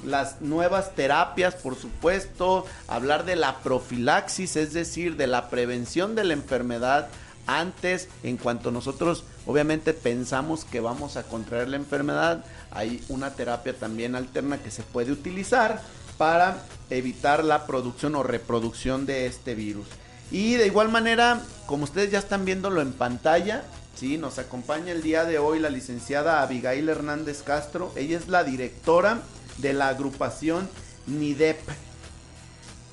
[0.06, 6.24] las nuevas terapias, por supuesto, hablar de la profilaxis, es decir, de la prevención de
[6.24, 7.08] la enfermedad
[7.48, 13.74] antes, en cuanto nosotros obviamente pensamos que vamos a contraer la enfermedad, hay una terapia
[13.74, 15.82] también alterna que se puede utilizar
[16.18, 19.88] para evitar la producción o reproducción de este virus.
[20.32, 23.64] Y de igual manera, como ustedes ya están viéndolo en pantalla,
[23.96, 27.92] sí, nos acompaña el día de hoy la licenciada Abigail Hernández Castro.
[27.98, 29.22] Ella es la directora
[29.58, 30.70] de la agrupación
[31.08, 31.60] NIDEP.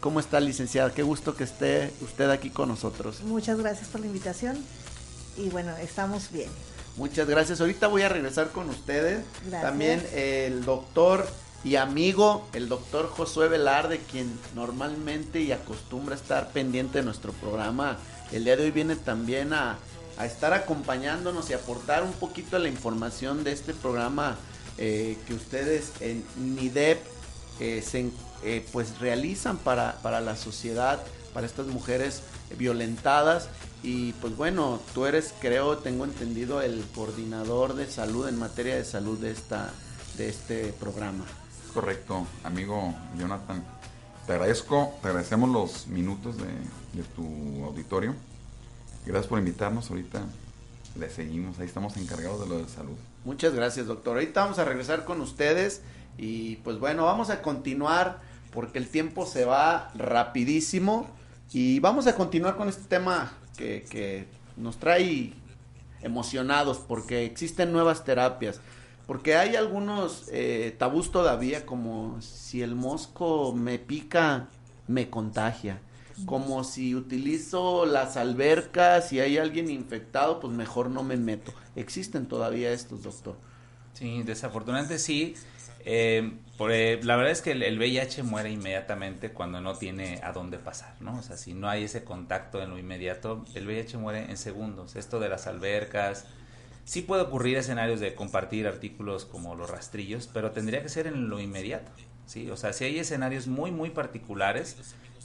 [0.00, 0.92] ¿Cómo está, licenciada?
[0.92, 3.22] Qué gusto que esté usted aquí con nosotros.
[3.22, 4.58] Muchas gracias por la invitación
[5.36, 6.50] y bueno, estamos bien.
[6.96, 7.60] Muchas gracias.
[7.60, 9.24] Ahorita voy a regresar con ustedes.
[9.50, 11.28] También el doctor
[11.64, 17.98] y amigo, el doctor Josué Velarde, quien normalmente y acostumbra estar pendiente de nuestro programa,
[18.30, 19.78] el día de hoy viene también a,
[20.24, 24.36] estar acompañándonos y aportar un poquito de la información de este programa
[24.76, 26.98] eh, que ustedes en NIDEP
[27.60, 28.10] eh, se,
[28.42, 31.00] eh, pues realizan para, para la sociedad,
[31.32, 32.22] para estas mujeres
[32.56, 33.48] violentadas.
[33.84, 38.84] Y pues bueno, tú eres, creo, tengo entendido, el coordinador de salud en materia de
[38.84, 39.70] salud de, esta,
[40.16, 41.26] de este programa
[41.68, 43.64] correcto, amigo Jonathan.
[44.26, 48.14] Te agradezco, te agradecemos los minutos de, tu auditorio.
[49.06, 49.88] Gracias por invitarnos.
[49.90, 50.22] Ahorita
[50.98, 52.96] le seguimos, ahí estamos encargados de lo de salud.
[53.24, 54.16] Muchas gracias, doctor.
[54.16, 55.80] Ahorita vamos a regresar con ustedes
[56.18, 58.20] y pues bueno, vamos a continuar
[58.52, 61.08] porque el tiempo se va rapidísimo
[61.52, 64.26] y vamos a continuar con este tema que, que
[64.56, 65.32] nos trae
[66.02, 68.60] emocionados porque existen nuevas terapias.
[69.08, 74.48] Porque hay algunos eh, tabús todavía, como si el mosco me pica,
[74.86, 75.80] me contagia.
[76.26, 81.54] Como si utilizo las albercas y hay alguien infectado, pues mejor no me meto.
[81.74, 83.36] Existen todavía estos, doctor.
[83.94, 85.34] Sí, desafortunadamente sí.
[85.86, 90.20] Eh, por, eh, la verdad es que el, el, VIH muere inmediatamente cuando no tiene
[90.22, 91.16] a dónde pasar, ¿no?
[91.16, 94.96] O sea, si no hay ese contacto en lo inmediato, el VIH muere en segundos.
[94.96, 96.26] Esto de las albercas,
[96.88, 101.28] sí puede ocurrir escenarios de compartir artículos como los rastrillos, pero tendría que ser en
[101.28, 101.92] lo inmediato,
[102.24, 102.50] ¿sí?
[102.50, 104.74] O sea, si hay escenarios muy, muy particulares,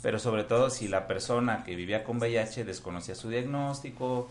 [0.01, 4.27] pero sobre todo si la persona que vivía con VIH desconocía su diagnóstico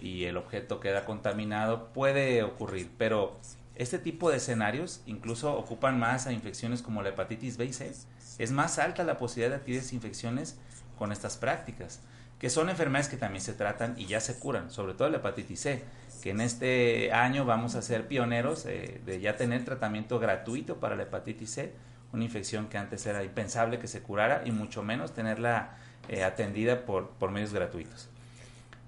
[0.00, 3.38] y el objeto queda contaminado, puede ocurrir, pero
[3.76, 7.92] este tipo de escenarios incluso ocupan más a infecciones como la hepatitis B y C.
[8.38, 10.58] Es más alta la posibilidad de adquirir infecciones
[10.98, 12.00] con estas prácticas,
[12.40, 15.60] que son enfermedades que también se tratan y ya se curan, sobre todo la hepatitis
[15.60, 15.84] C,
[16.24, 20.96] que en este año vamos a ser pioneros eh, de ya tener tratamiento gratuito para
[20.96, 21.74] la hepatitis C,
[22.14, 25.76] una infección que antes era impensable que se curara y mucho menos tenerla
[26.08, 28.08] eh, atendida por, por medios gratuitos.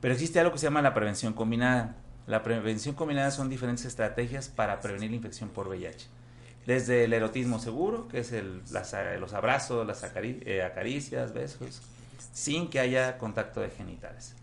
[0.01, 1.97] Pero existe algo que se llama la prevención combinada.
[2.27, 6.07] La prevención combinada son diferentes estrategias para prevenir la infección por VIH.
[6.65, 11.83] Desde el erotismo seguro, que es el, las, los abrazos, las eh, acaricias, besos,
[12.33, 14.35] sin que haya contacto de genitales.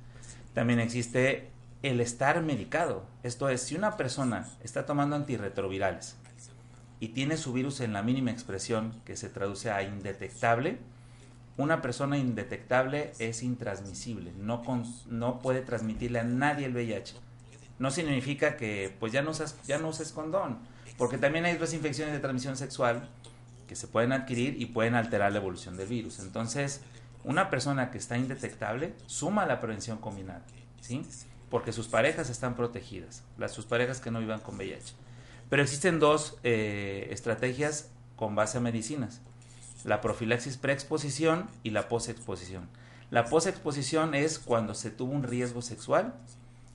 [0.54, 1.53] También existe
[1.84, 3.06] el estar medicado.
[3.24, 6.16] Esto es, si una persona está tomando antirretrovirales
[7.00, 10.80] y tiene su virus en la mínima expresión, que se traduce a indetectable,
[11.58, 17.16] una persona indetectable es intransmisible, no, con, no puede transmitirle a nadie el VIH.
[17.80, 20.60] No significa que pues ya no, uses, ya no uses condón,
[20.98, 23.10] porque también hay otras infecciones de transmisión sexual
[23.68, 26.20] que se pueden adquirir y pueden alterar la evolución del virus.
[26.20, 26.80] Entonces,
[27.26, 30.46] una persona que está indetectable suma la prevención combinada,
[30.80, 31.06] ¿sí?
[31.54, 34.96] Porque sus parejas están protegidas, las sus parejas que no vivan con VIH.
[35.52, 39.22] Pero existen dos eh, estrategias con base a medicinas
[39.84, 42.68] la profilaxis preexposición y la posexposición.
[43.12, 46.14] La posexposición es cuando se tuvo un riesgo sexual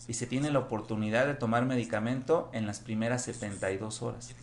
[0.06, 4.34] y se tiene la oportunidad de tomar medicamento en las primeras 72 horas.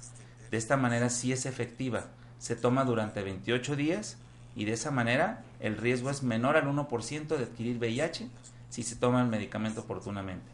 [0.51, 2.07] De esta manera sí es efectiva.
[2.39, 4.17] Se toma durante 28 días
[4.55, 8.29] y de esa manera el riesgo es menor al 1% de adquirir VIH
[8.75, 10.51] si se toma el medicamento oportunamente.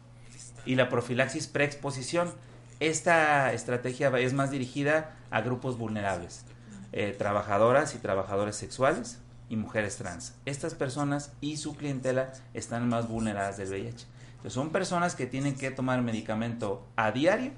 [0.64, 2.32] Y la profilaxis preexposición,
[2.78, 6.44] esta estrategia es más dirigida a grupos vulnerables
[6.92, 10.34] eh, trabajadoras y trabajadores sexuales y mujeres trans.
[10.46, 14.06] Estas personas y su clientela están más vulneradas del VIH.
[14.34, 17.50] Entonces son personas que tienen que tomar medicamento a diario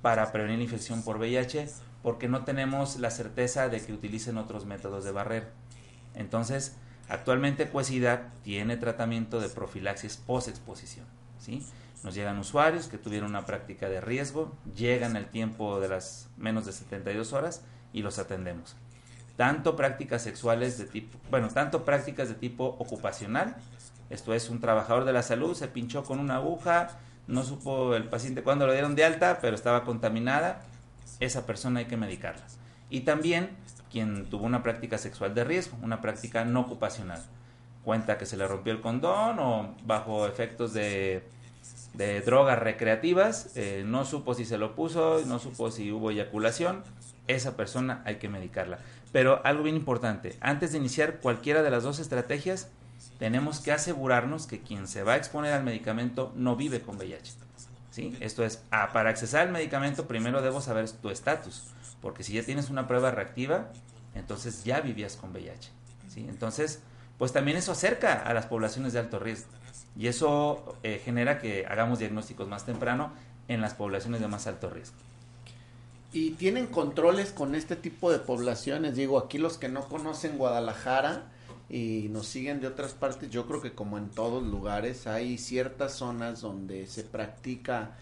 [0.00, 1.68] para prevenir la infección por VIH
[2.02, 5.50] porque no tenemos la certeza de que utilicen otros métodos de barrera.
[6.14, 6.76] Entonces,
[7.12, 11.06] actualmente Cuesida tiene tratamiento de profilaxis post-exposición.
[11.38, 11.64] ¿sí?
[12.02, 16.64] Nos llegan usuarios que tuvieron una práctica de riesgo, llegan al tiempo de las menos
[16.64, 18.76] de 72 horas y los atendemos.
[19.36, 23.56] Tanto prácticas sexuales de tipo, bueno, tanto prácticas de tipo ocupacional,
[24.10, 28.04] esto es un trabajador de la salud, se pinchó con una aguja, no supo el
[28.04, 30.62] paciente cuándo lo dieron de alta, pero estaba contaminada,
[31.20, 32.44] esa persona hay que medicarla.
[32.90, 33.50] Y también
[33.92, 37.20] quien tuvo una práctica sexual de riesgo, una práctica no ocupacional.
[37.84, 41.22] Cuenta que se le rompió el condón o bajo efectos de,
[42.24, 46.82] drogas recreativas, eh, no supo si se lo puso, no supo si hubo eyaculación,
[47.28, 48.78] esa persona hay que medicarla.
[49.12, 52.70] Pero algo bien importante, antes de iniciar cualquiera de las dos estrategias,
[53.18, 57.34] tenemos que asegurarnos que quien se va a exponer al medicamento no vive con VIH.
[57.90, 58.16] ¿Sí?
[58.20, 61.62] Esto es, ah, para accesar al medicamento primero debo saber tu estatus,
[62.02, 63.70] porque si ya tienes una prueba reactiva,
[64.14, 65.70] entonces ya vivías con VIH.
[66.08, 66.26] ¿sí?
[66.28, 66.80] Entonces,
[67.16, 69.48] pues también eso acerca a las poblaciones de alto riesgo
[69.96, 73.12] y eso eh, genera que hagamos diagnósticos más temprano
[73.48, 74.96] en las poblaciones de más alto riesgo.
[76.12, 78.96] ¿Y tienen controles con este tipo de poblaciones?
[78.96, 81.30] Digo, aquí los que no conocen Guadalajara
[81.70, 85.94] y nos siguen de otras partes, yo creo que como en todos lugares hay ciertas
[85.94, 87.92] zonas donde se practica,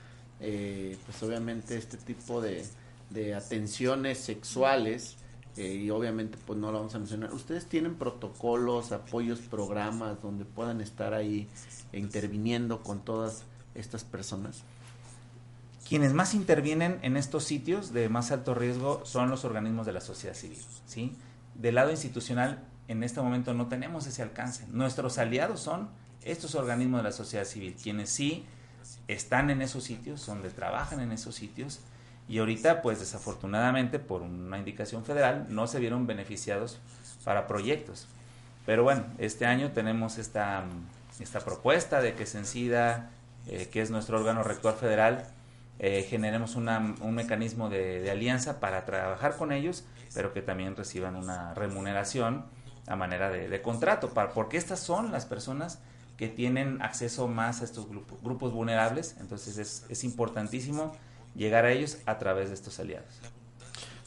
[0.41, 2.65] eh, pues obviamente este tipo de,
[3.11, 5.17] de atenciones sexuales
[5.57, 7.33] eh, y obviamente pues no lo vamos a mencionar.
[7.35, 11.49] ¿Ustedes tienen protocolos, apoyos, programas donde puedan estar ahí
[11.93, 13.45] interviniendo con todas
[13.75, 14.63] estas personas?
[15.89, 20.01] Quienes más intervienen en estos sitios de más alto riesgo son los organismos de la
[20.01, 20.59] sociedad civil.
[20.87, 21.17] ¿sí?
[21.57, 24.67] Del lado institucional, en este momento no tenemos ese alcance.
[24.69, 25.89] Nuestros aliados son
[26.23, 28.45] estos organismos de la sociedad civil, quienes sí
[29.09, 31.81] están en esos sitios, donde trabajan en esos sitios,
[32.31, 36.79] y ahorita, pues desafortunadamente, por una indicación federal, no se vieron beneficiados
[37.25, 38.07] para proyectos.
[38.65, 40.63] Pero bueno, este año tenemos esta,
[41.19, 43.11] esta propuesta de que Sencida,
[43.49, 45.27] eh, que es nuestro órgano rector federal,
[45.81, 49.83] eh, generemos un mecanismo de, alianza para trabajar con ellos,
[50.15, 52.45] pero que también reciban una remuneración
[52.87, 55.81] a manera de, contrato, para, porque estas son las personas
[56.17, 60.95] que tienen acceso más a estos grupos, vulnerables, entonces es, es importantísimo
[61.35, 63.09] llegar a ellos a través de estos aliados.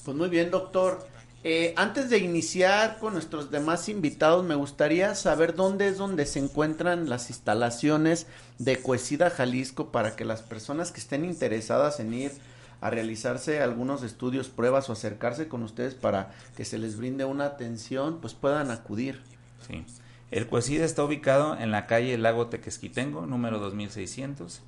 [0.04, 1.08] Pues muy bien, doctor.
[1.46, 6.40] Eh, antes de iniciar con nuestros demás invitados, me gustaría saber dónde es donde se
[6.40, 8.28] encuentran las instalaciones
[8.60, 12.32] de Cuesida Jalisco para que las personas que estén interesadas en ir
[12.80, 17.46] a realizarse algunos estudios, pruebas o acercarse con ustedes para que se les brinde una
[17.46, 19.22] atención, pues puedan acudir.
[19.68, 19.86] Sí.
[20.32, 24.62] El Cuesida está ubicado en la calle Lago Tequesquitengo, número 2600,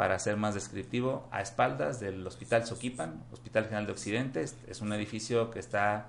[0.00, 4.42] para ser más descriptivo, a espaldas del Hospital Soquipan, Hospital General de Occidente.
[4.42, 6.06] Es un edificio que está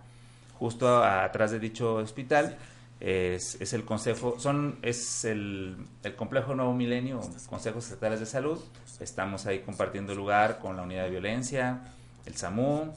[0.58, 2.56] justo atrás de dicho hospital.
[3.02, 7.20] Es, el consejo, son, es el, el, complejo Nuevo Milenio,
[7.50, 8.60] Consejos Estatales de Salud.
[9.02, 11.82] Estamos ahí compartiendo lugar con la unidad de violencia,
[12.26, 12.94] el SAMU,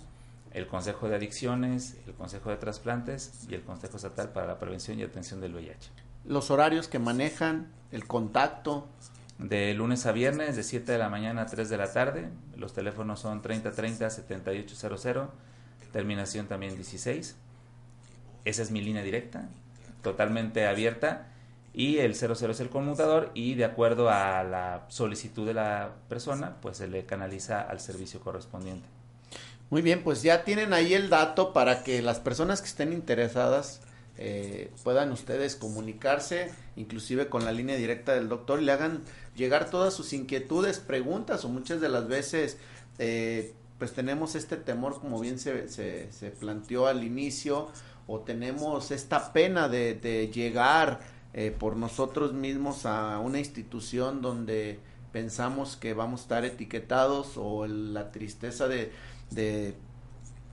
[0.52, 5.00] el Consejo de Adicciones, el Consejo de Trasplantes y el Consejo Estatal para la Prevención
[5.00, 5.90] y Atención del VIH.
[6.24, 8.86] Los horarios que manejan, el contacto.
[9.38, 12.28] De lunes a viernes, de 7 de la mañana a 3 de la tarde.
[12.56, 15.28] Los teléfonos son 3030-7800,
[15.92, 17.36] terminación también 16.
[18.44, 19.48] Esa es mi línea directa,
[20.02, 21.28] totalmente abierta.
[21.72, 26.56] Y el 00 es el conmutador y de acuerdo a la solicitud de la persona,
[26.60, 28.86] pues se le canaliza al servicio correspondiente.
[29.70, 33.80] Muy bien, pues ya tienen ahí el dato para que las personas que estén interesadas
[34.16, 39.02] eh, puedan ustedes comunicarse, inclusive con la línea directa del doctor, y le hagan
[39.34, 42.58] llegar todas sus inquietudes, preguntas, o muchas de las veces,
[42.98, 47.68] eh, pues tenemos este temor, como bien se, se, se, planteó al inicio,
[48.06, 51.00] o tenemos esta pena de, llegar
[51.32, 54.78] eh, por nosotros mismos a una institución donde
[55.10, 58.92] pensamos que vamos a estar etiquetados, o la tristeza de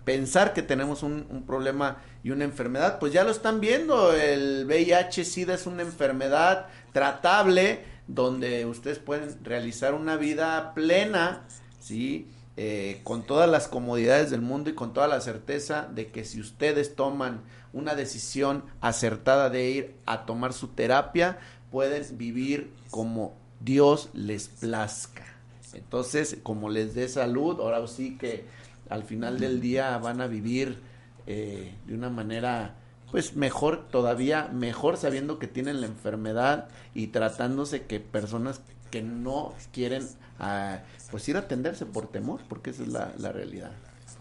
[0.04, 5.54] pensar que tenemos un, problema y una enfermedad, pues ya lo están viendo, el VIH-Sida
[5.54, 11.43] es una enfermedad tratable donde ustedes pueden realizar una vida plena,
[11.80, 12.28] ¿sí?
[12.58, 16.39] Eh, con todas las comodidades del mundo y con toda la certeza de que si
[16.39, 17.41] ustedes toman
[17.74, 21.39] una decisión acertada de ir a tomar su terapia,
[21.72, 25.26] pueden vivir como Dios les plazca.
[25.74, 28.43] Entonces, como les dé salud, ahora sí que
[28.91, 30.77] al final del día van a vivir
[31.25, 32.75] eh, de una manera
[33.09, 39.53] pues mejor todavía mejor sabiendo que tienen la enfermedad y tratándose que personas que no
[39.71, 40.03] quieren
[40.39, 40.77] uh,
[41.09, 43.71] pues ir a atenderse por temor porque esa es la realidad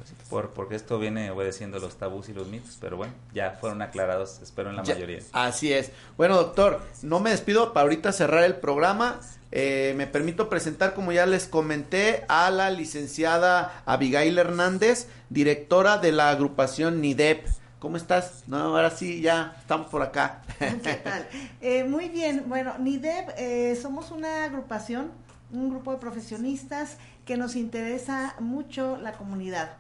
[0.01, 3.83] pues, por, porque esto viene obedeciendo los tabús y los mitos, pero bueno, ya fueron
[3.83, 5.21] aclarados, espero en la ya, mayoría.
[5.33, 5.93] Así es.
[6.17, 9.21] Bueno, doctor, no me despido para ahorita cerrar el programa.
[9.53, 16.13] Eh, me permito presentar, como ya les comenté, a la licenciada Abigail Hernández, directora de
[16.13, 17.47] la agrupación NIDEP.
[17.81, 18.45] ¿Cómo estás?
[18.47, 20.43] No, ahora sí, ya estamos por acá.
[20.59, 21.27] ¿Qué tal?
[21.61, 25.11] Eh, muy bien, bueno, NIDEP eh, somos una agrupación,
[25.53, 29.71] un grupo de profesionistas que nos interesa mucho la comunidad.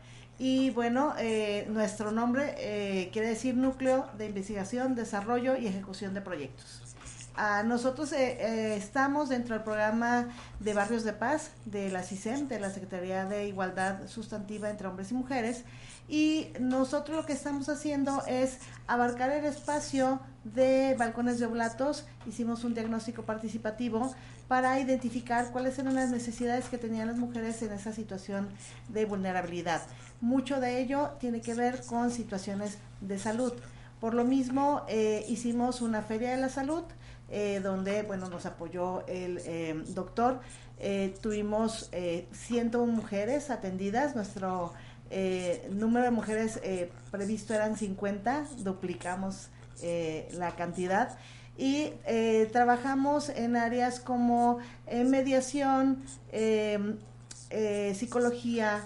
[0.43, 6.22] Y bueno, eh, nuestro nombre eh, quiere decir Núcleo de Investigación, Desarrollo y Ejecución de
[6.22, 6.80] Proyectos.
[7.66, 10.28] Nosotros eh, estamos dentro del programa
[10.59, 15.11] de Barrios de Paz de la CISEM, de la Secretaría de Igualdad Sustantiva entre Hombres
[15.11, 15.64] y Mujeres,
[16.09, 22.64] y nosotros lo que estamos haciendo es abarcar el espacio de balcones de oblatos, hicimos
[22.64, 24.14] un diagnóstico participativo
[24.51, 28.49] para identificar cuáles eran las necesidades que tenían las mujeres en esa situación
[28.89, 29.81] de vulnerabilidad.
[30.21, 33.53] Mucho de ello tiene que ver con situaciones de salud.
[34.01, 36.83] Por lo mismo, eh, hicimos una feria de la salud,
[37.29, 40.41] eh, donde bueno nos apoyó el eh, doctor.
[40.81, 44.17] Eh, tuvimos eh, 101 mujeres atendidas.
[44.17, 44.73] Nuestro
[45.71, 46.61] número de mujeres
[47.13, 49.49] previsto eran 50, duplicamos
[50.33, 51.19] la cantidad
[51.57, 56.97] y eh, trabajamos en áreas como eh, mediación, eh,
[57.51, 58.85] eh, psicología,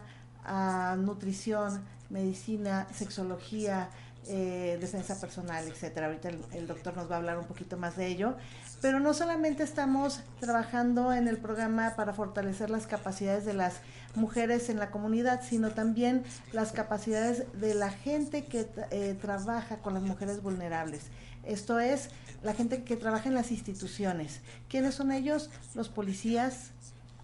[0.49, 3.91] uh, nutrición, medicina, sexología,
[4.27, 6.07] eh, defensa personal, etcétera.
[6.07, 8.37] Ahorita el, el, doctor nos va a hablar un poquito más de ello.
[8.81, 13.81] Pero no solamente estamos trabajando en el programa para fortalecer las capacidades de las
[14.15, 19.93] mujeres en la comunidad, sino también las capacidades de la gente que eh, trabaja con
[19.93, 21.03] las mujeres vulnerables.
[21.47, 22.11] Esto es
[22.43, 24.41] la gente que trabaja en las instituciones.
[24.69, 25.51] ¿Quiénes son ellos?
[25.75, 26.71] Los policías,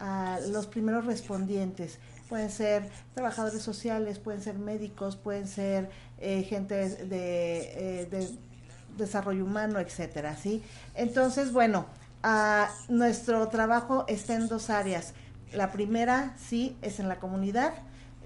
[0.01, 1.99] uh, los primeros respondientes.
[2.29, 8.29] Pueden ser trabajadores sociales, pueden ser médicos, pueden ser eh, gente de, eh, de,
[8.97, 10.63] desarrollo humano, etcétera, ¿sí?
[10.95, 11.87] Entonces, bueno,
[12.25, 15.15] uh, nuestro trabajo está en dos áreas.
[15.53, 17.75] La primera, sí, es en la comunidad,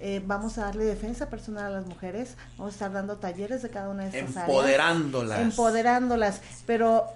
[0.07, 3.71] eh, vamos a darle defensa personal a las mujeres, vamos a estar dando talleres de
[3.71, 5.31] cada una de estas empoderándolas.
[5.31, 5.49] áreas.
[5.49, 6.41] Empoderándolas.
[6.67, 7.07] pero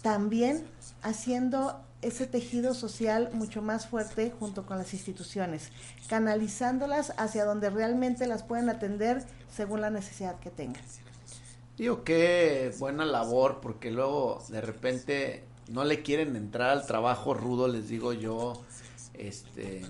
[0.00, 0.64] también
[1.02, 5.68] haciendo ese tejido social mucho más fuerte junto con las instituciones,
[6.08, 9.22] canalizándolas hacia donde realmente las pueden atender
[9.54, 10.82] según la necesidad que tengan.
[11.76, 17.68] Digo, qué buena labor, porque luego de repente no le quieren entrar al trabajo rudo,
[17.68, 18.64] les digo yo,
[19.12, 19.84] este,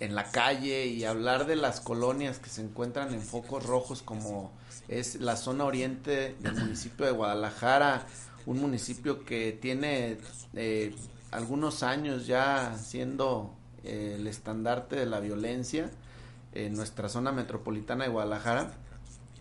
[0.00, 4.52] en la calle y hablar de las colonias que se encuentran en focos rojos como
[4.86, 8.06] es la zona oriente del municipio de Guadalajara,
[8.46, 10.18] un municipio que tiene
[10.54, 10.94] eh,
[11.30, 15.90] algunos años ya siendo eh, el estandarte de la violencia
[16.54, 18.72] en nuestra zona metropolitana de Guadalajara,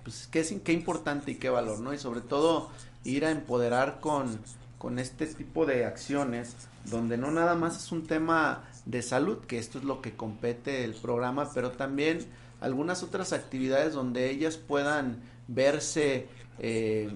[0.04, 1.94] pues qué, qué importante y qué valor, ¿no?
[1.94, 2.70] Y sobre todo
[3.04, 4.40] ir a empoderar con,
[4.78, 6.56] con este tipo de acciones
[6.86, 10.86] donde no nada más es un tema de salud, que esto es lo que compete
[10.86, 12.26] el programa, pero también
[12.62, 16.28] algunas otras actividades donde ellas puedan verse
[16.60, 17.12] eh,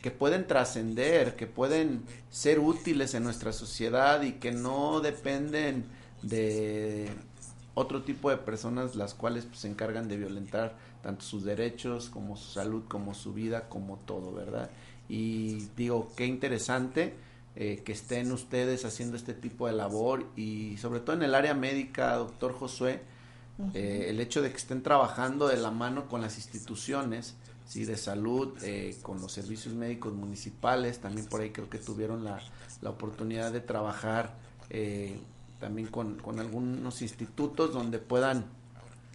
[0.00, 5.86] que pueden trascender, que pueden ser útiles en nuestra sociedad y que no dependen
[6.22, 7.08] de
[7.74, 12.36] otro tipo de personas las cuales pues, se encargan de violentar tanto sus derechos como
[12.36, 14.70] su salud, como su vida, como todo, ¿verdad?
[15.08, 17.14] Y digo, qué interesante
[17.56, 21.54] eh, que estén ustedes haciendo este tipo de labor y sobre todo en el área
[21.54, 23.02] médica, doctor Josué,
[23.74, 27.36] eh, el hecho de que estén trabajando de la mano con las instituciones
[27.66, 32.24] sí, de salud, eh, con los servicios médicos municipales, también por ahí creo que tuvieron
[32.24, 32.40] la,
[32.80, 34.34] la oportunidad de trabajar
[34.70, 35.18] eh,
[35.60, 38.46] también con, con, algunos institutos donde puedan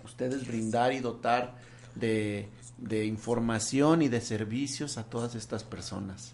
[0.05, 1.55] ustedes brindar y dotar
[1.95, 6.33] de, de información y de servicios a todas estas personas.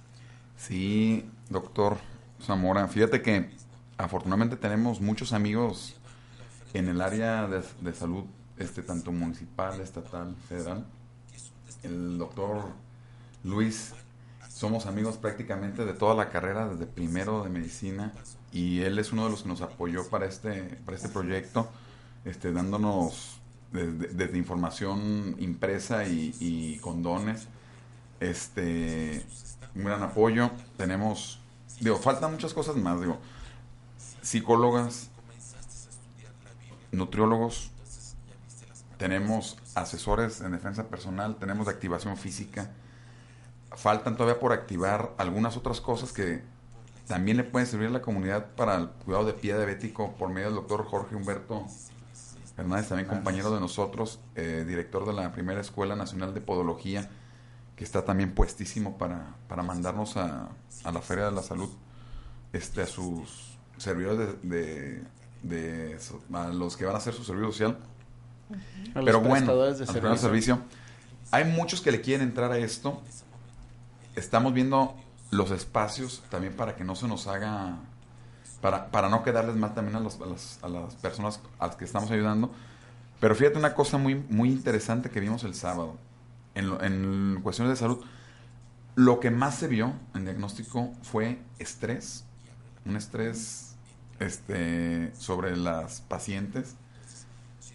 [0.58, 1.98] Sí, doctor
[2.42, 3.50] Zamora, fíjate que
[3.98, 5.96] afortunadamente tenemos muchos amigos
[6.74, 8.26] en el área de, salud,
[8.58, 10.86] este tanto municipal, estatal, federal,
[11.84, 12.72] el doctor
[13.44, 13.94] Luis,
[14.50, 18.14] somos amigos prácticamente de toda la carrera, desde primero de medicina,
[18.52, 21.70] y él es uno de los que nos apoyó para este, para este proyecto,
[22.26, 23.40] este, dándonos
[23.72, 27.48] desde, información impresa y, y, condones,
[28.20, 29.26] este,
[29.76, 30.52] un gran apoyo.
[30.78, 31.40] Tenemos,
[31.80, 33.18] digo, faltan muchas cosas más, digo,
[34.22, 35.10] psicólogas,
[36.92, 37.72] nutriólogos,
[38.98, 42.72] tenemos asesores en defensa personal, tenemos de activación física.
[43.76, 46.42] Faltan todavía por activar algunas otras cosas que
[47.08, 50.48] también le pueden servir a la comunidad para el cuidado de pie diabético por medio
[50.48, 51.66] del doctor Jorge Humberto
[52.56, 57.10] Hernández, también compañero de nosotros, eh, director de la primera Escuela Nacional de Podología,
[57.84, 60.48] que está también puestísimo para, para mandarnos a,
[60.86, 61.70] a la Feria de la Salud
[62.54, 65.04] este, a sus servidores de,
[65.44, 65.98] de, de,
[66.32, 67.78] a los que van a hacer su servicio social
[68.94, 70.18] pero bueno, de servicio.
[70.18, 70.60] servicio.
[71.32, 73.02] Hay muchos que le quieren entrar a esto.
[74.16, 74.96] Estamos viendo
[75.32, 77.80] los espacios también para que no se nos haga,
[78.62, 81.76] para, para no quedarles mal también a, los, a, las, a las personas a las
[81.76, 82.50] que estamos ayudando.
[83.20, 85.98] Pero fíjate una cosa muy, muy interesante que vimos el sábado
[86.56, 88.04] en, en cuestiones de salud.
[88.96, 92.26] Lo que más se vio en diagnóstico fue estrés,
[92.86, 93.76] un estrés
[94.20, 96.76] este, sobre las pacientes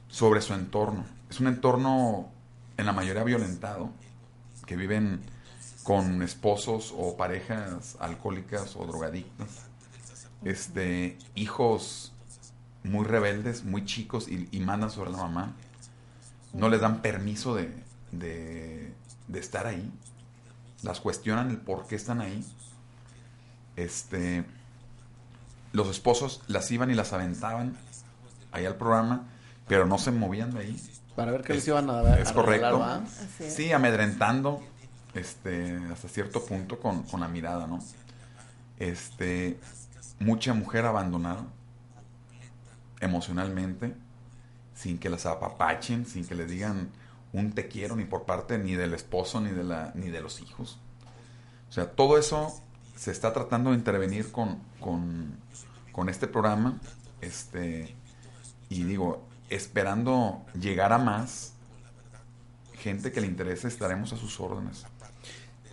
[0.09, 1.05] sobre su entorno.
[1.31, 2.31] Es un entorno
[2.77, 3.91] en la mayoría violentado,
[4.67, 5.21] que viven
[5.83, 9.67] con esposos o parejas alcohólicas o drogadictas,
[10.45, 12.13] este, hijos
[12.85, 15.53] muy rebeldes, muy chicos y, mandan sobre la mamá,
[16.53, 17.73] no les dan permiso de,
[18.13, 18.93] de,
[19.29, 19.91] de, estar ahí,
[20.83, 22.45] las cuestionan el por qué están ahí,
[23.77, 24.45] este,
[25.73, 27.77] los esposos las iban y las aventaban
[28.53, 29.29] ahí al programa
[29.69, 30.83] pero no se movían de ahí.
[31.15, 32.19] Para ver qué les iban a dar.
[32.19, 33.03] Es correcto.
[33.39, 34.63] sí, amedrentando
[35.15, 37.79] este, hasta cierto punto con, con, la mirada, ¿no?
[38.79, 39.59] Este,
[40.19, 41.45] mucha mujer abandonada
[43.01, 43.95] emocionalmente,
[44.75, 46.89] sin que las apapachen, sin que le digan
[47.39, 50.41] un te quiero ni por parte ni del esposo ni de, la, ni de los
[50.41, 50.79] hijos.
[51.69, 52.61] O sea, todo eso
[52.97, 55.37] se está tratando de intervenir con, con,
[55.93, 56.81] con este programa.
[57.21, 57.95] Este,
[58.69, 61.55] y digo, esperando llegar a más
[62.75, 64.85] gente que le interese, estaremos a sus órdenes.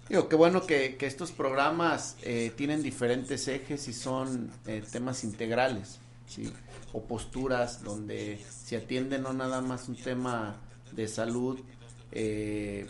[0.09, 5.23] Digo, qué bueno que, que estos programas eh, tienen diferentes ejes y son eh, temas
[5.23, 6.53] integrales, ¿sí?
[6.93, 10.57] O posturas donde se atiende no nada más un tema
[10.95, 11.59] de salud,
[12.11, 12.87] eh,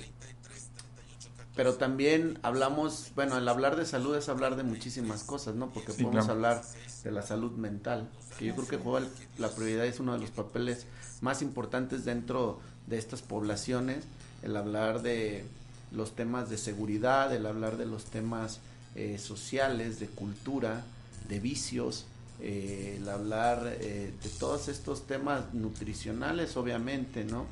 [1.55, 5.69] pero también hablamos, bueno, el hablar de salud es hablar de muchísimas cosas, ¿no?
[5.69, 6.61] Porque podemos hablar
[7.03, 10.31] de la salud mental, que yo creo que juega la prioridad es uno de los
[10.31, 10.85] papeles
[11.21, 14.03] más importantes dentro de estas poblaciones,
[14.43, 15.45] el hablar de
[15.91, 18.59] los temas de seguridad, el hablar de los temas
[18.95, 20.83] eh, sociales, de cultura,
[21.29, 22.05] de vicios,
[22.41, 27.45] eh, el hablar eh, de todos estos temas nutricionales, obviamente, ¿no?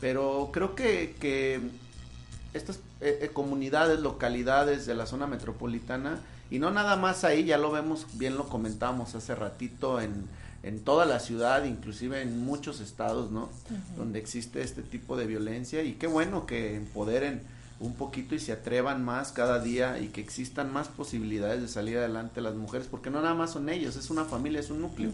[0.00, 1.60] Pero creo que, que
[2.54, 6.20] estas eh, comunidades, localidades de la zona metropolitana,
[6.50, 10.26] y no nada más ahí, ya lo vemos, bien lo comentamos hace ratito en,
[10.62, 13.48] en toda la ciudad, inclusive en muchos estados, ¿no?
[13.96, 17.42] Donde existe este tipo de violencia y qué bueno que empoderen
[17.78, 21.96] un poquito y se atrevan más cada día y que existan más posibilidades de salir
[21.96, 25.10] adelante las mujeres, porque no nada más son ellos, es una familia, es un núcleo.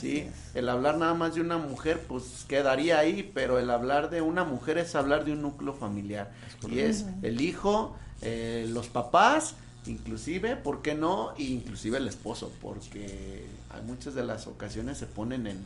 [0.00, 4.22] Sí, el hablar nada más de una mujer pues quedaría ahí, pero el hablar de
[4.22, 6.32] una mujer es hablar de un núcleo familiar.
[6.68, 9.54] y es el hijo, eh, los papás,
[9.86, 11.32] inclusive, ¿por qué no?
[11.36, 15.60] E inclusive el esposo, porque hay muchas de las ocasiones se ponen en,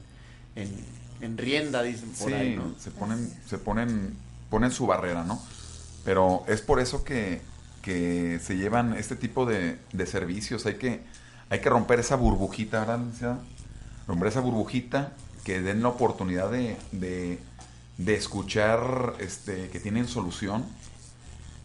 [1.20, 2.74] en, rienda, dicen por ahí, ¿no?
[2.78, 4.16] se ponen, se ponen,
[4.50, 5.40] ponen su barrera, ¿no?
[6.04, 7.40] Pero es por eso que,
[7.84, 10.66] se llevan este tipo de, servicios.
[10.66, 11.00] Hay que,
[11.48, 13.00] hay que romper esa burbujita, ¿verdad,
[14.08, 15.12] Romper esa burbujita
[15.44, 20.64] que den la oportunidad de, de, escuchar este, que tienen solución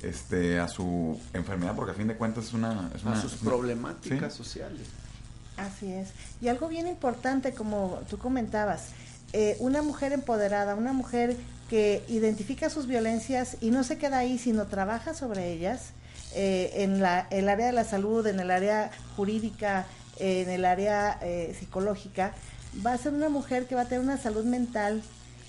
[0.04, 2.92] este, a su enfermedad, porque a fin de cuentas es una...
[2.96, 4.88] Es a sus problemáticas sociales.
[5.58, 6.10] Así es.
[6.42, 8.90] Y algo bien importante, como tú comentabas,
[9.32, 11.38] eh, una mujer empoderada, una mujer
[11.70, 15.92] que identifica sus violencias y no se queda ahí, sino trabaja sobre ellas
[16.36, 19.86] eh, en la, el área de la salud, en el área jurídica,
[20.18, 22.34] en el área eh, psicológica,
[22.86, 25.02] va a ser una mujer que va a tener una salud mental,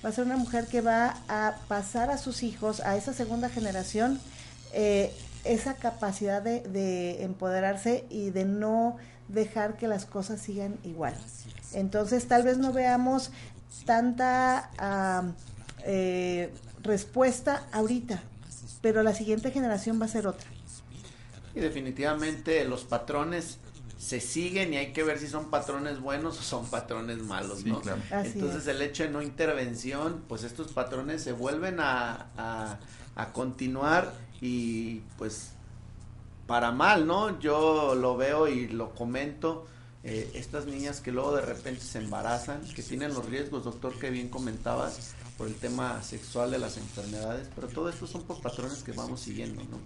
[0.04, 3.48] va a ser una mujer que va a pasar a sus hijos, a esa segunda
[3.48, 4.20] generación,
[4.72, 5.12] eh,
[5.44, 8.96] esa capacidad de, de, empoderarse y de no
[9.28, 11.14] dejar que las cosas sigan igual.
[11.72, 13.30] Entonces tal vez no veamos
[13.84, 14.70] tanta
[15.84, 16.50] eh,
[16.82, 18.22] respuesta ahorita,
[18.80, 20.48] pero la siguiente generación va a ser otra.
[21.54, 23.58] Y definitivamente los patrones
[24.04, 27.80] se siguen y hay que ver si son patrones buenos o son patrones malos, ¿no?
[28.10, 32.76] Entonces el hecho de no intervención, pues estos patrones se vuelven a,
[33.16, 35.52] a, continuar y pues
[36.46, 37.40] para mal, ¿no?
[37.40, 39.66] Yo lo veo y lo comento,
[40.02, 44.10] eh, estas niñas que luego de repente se embarazan, que tienen los riesgos, doctor, que
[44.10, 48.82] bien comentabas, por el tema sexual de las enfermedades, pero todo esto son por patrones
[48.84, 49.78] que vamos siguiendo, ¿no?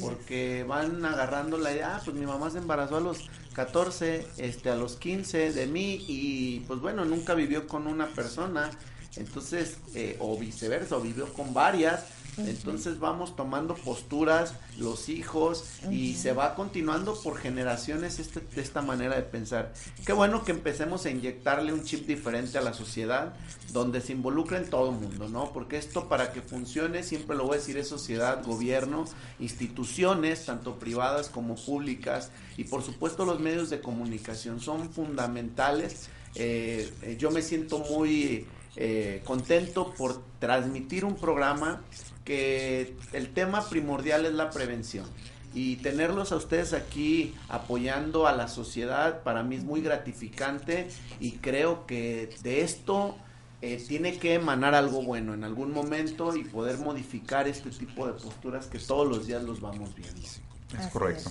[0.00, 4.70] Porque van agarrando la idea, ah, pues mi mamá se embarazó a los 14, este,
[4.70, 8.70] a los 15 de mí y pues bueno, nunca vivió con una persona,
[9.16, 12.04] entonces, eh, o viceversa, o vivió con varias,
[12.36, 18.82] entonces vamos tomando posturas, los hijos, y se va continuando por generaciones este, de esta
[18.82, 19.72] manera de pensar.
[20.04, 23.34] Qué bueno que empecemos a inyectarle un chip diferente a la sociedad,
[23.72, 25.52] donde se involucre en todo el mundo, ¿no?
[25.52, 29.04] Porque esto para que funcione, siempre lo voy a decir, es sociedad, gobierno,
[29.38, 36.08] instituciones, tanto privadas como públicas, y por supuesto los medios de comunicación son fundamentales.
[36.36, 38.46] Eh, eh, yo me siento muy
[38.76, 41.82] eh, contento por transmitir un programa
[42.24, 45.06] que el tema primordial es la prevención.
[45.54, 50.88] Y tenerlos a ustedes aquí apoyando a la sociedad para mí es muy gratificante
[51.20, 53.16] y creo que de esto
[53.62, 58.14] eh, tiene que emanar algo bueno en algún momento y poder modificar este tipo de
[58.14, 60.20] posturas que todos los días los vamos viendo.
[60.20, 61.30] Es correcto.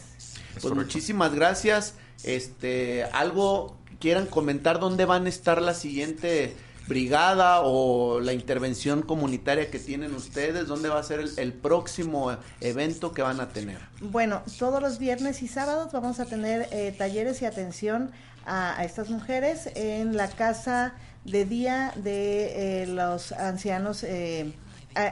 [0.61, 1.95] pues muchísimas gracias.
[2.23, 6.55] Este, algo quieran comentar dónde van a estar la siguiente
[6.88, 10.67] brigada o la intervención comunitaria que tienen ustedes?
[10.67, 13.79] ¿Dónde va a ser el, próximo evento que van a tener?
[14.01, 18.11] Bueno, todos los viernes y sábados vamos a tener eh, talleres y atención
[18.45, 24.03] a, estas mujeres en la casa de día de eh, los ancianos.
[24.03, 24.53] Eh,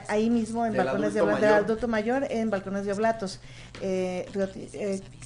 [0.06, 3.40] ahí mismo en balcones de adulto mayor en balcones de oblatos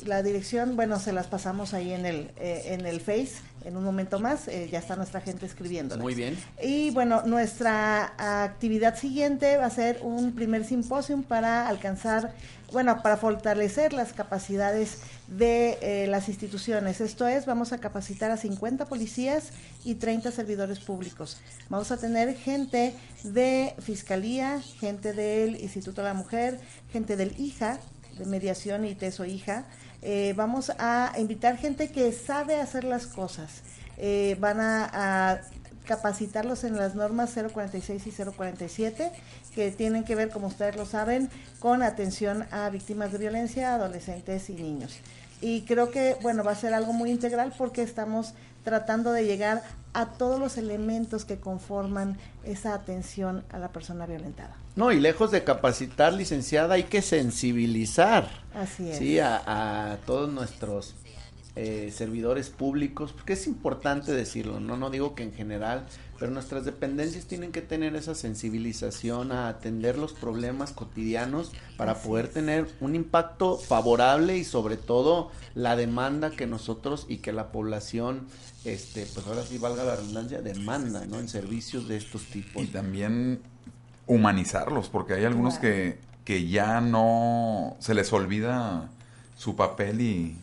[0.06, 3.34] la dirección bueno se las pasamos ahí en el en el face
[3.66, 4.48] en un momento más.
[4.48, 5.98] Eh, ya está nuestra gente escribiendo.
[5.98, 6.38] Muy bien.
[6.62, 12.32] Y bueno, nuestra actividad siguiente va a ser un primer simposio para alcanzar,
[12.72, 17.00] bueno, para fortalecer las capacidades de eh, las instituciones.
[17.00, 19.50] Esto es, vamos a capacitar a 50 policías
[19.84, 21.40] y 30 servidores públicos.
[21.68, 22.94] Vamos a tener gente
[23.24, 26.60] de Fiscalía, gente del Instituto de la Mujer,
[26.92, 27.80] gente del IJA,
[28.16, 29.66] de Mediación y Teso IJA,
[30.08, 33.62] eh, vamos a invitar gente que sabe hacer las cosas.
[33.98, 35.40] Eh, van a,
[35.84, 39.10] capacitarlos en las normas 046 y 047
[39.54, 41.28] que tienen que ver, como ustedes lo saben,
[41.60, 44.96] con atención a víctimas de violencia, adolescentes y niños.
[45.40, 48.32] Y creo que, bueno, va a ser algo muy integral porque estamos
[48.64, 49.62] tratando de llegar
[49.92, 54.56] a todos los elementos que conforman esa atención a la persona violentada.
[54.74, 58.28] No, y lejos de capacitar, licenciada, hay que sensibilizar.
[58.54, 58.98] Así es.
[58.98, 60.94] Sí, a, todos nuestros
[61.58, 65.86] eh, servidores públicos, porque es importante decirlo, no no digo que en general,
[66.18, 72.28] pero nuestras dependencias tienen que tener esa sensibilización a atender los problemas cotidianos para poder
[72.28, 78.26] tener un impacto favorable y sobre todo la demanda que nosotros y que la población
[78.66, 81.18] este pues ahora sí valga la redundancia demanda, ¿no?
[81.18, 82.62] en servicios de estos tipos.
[82.62, 83.40] Y también
[84.06, 88.90] humanizarlos, porque hay algunos que, que ya no se les olvida
[89.38, 90.36] su papel y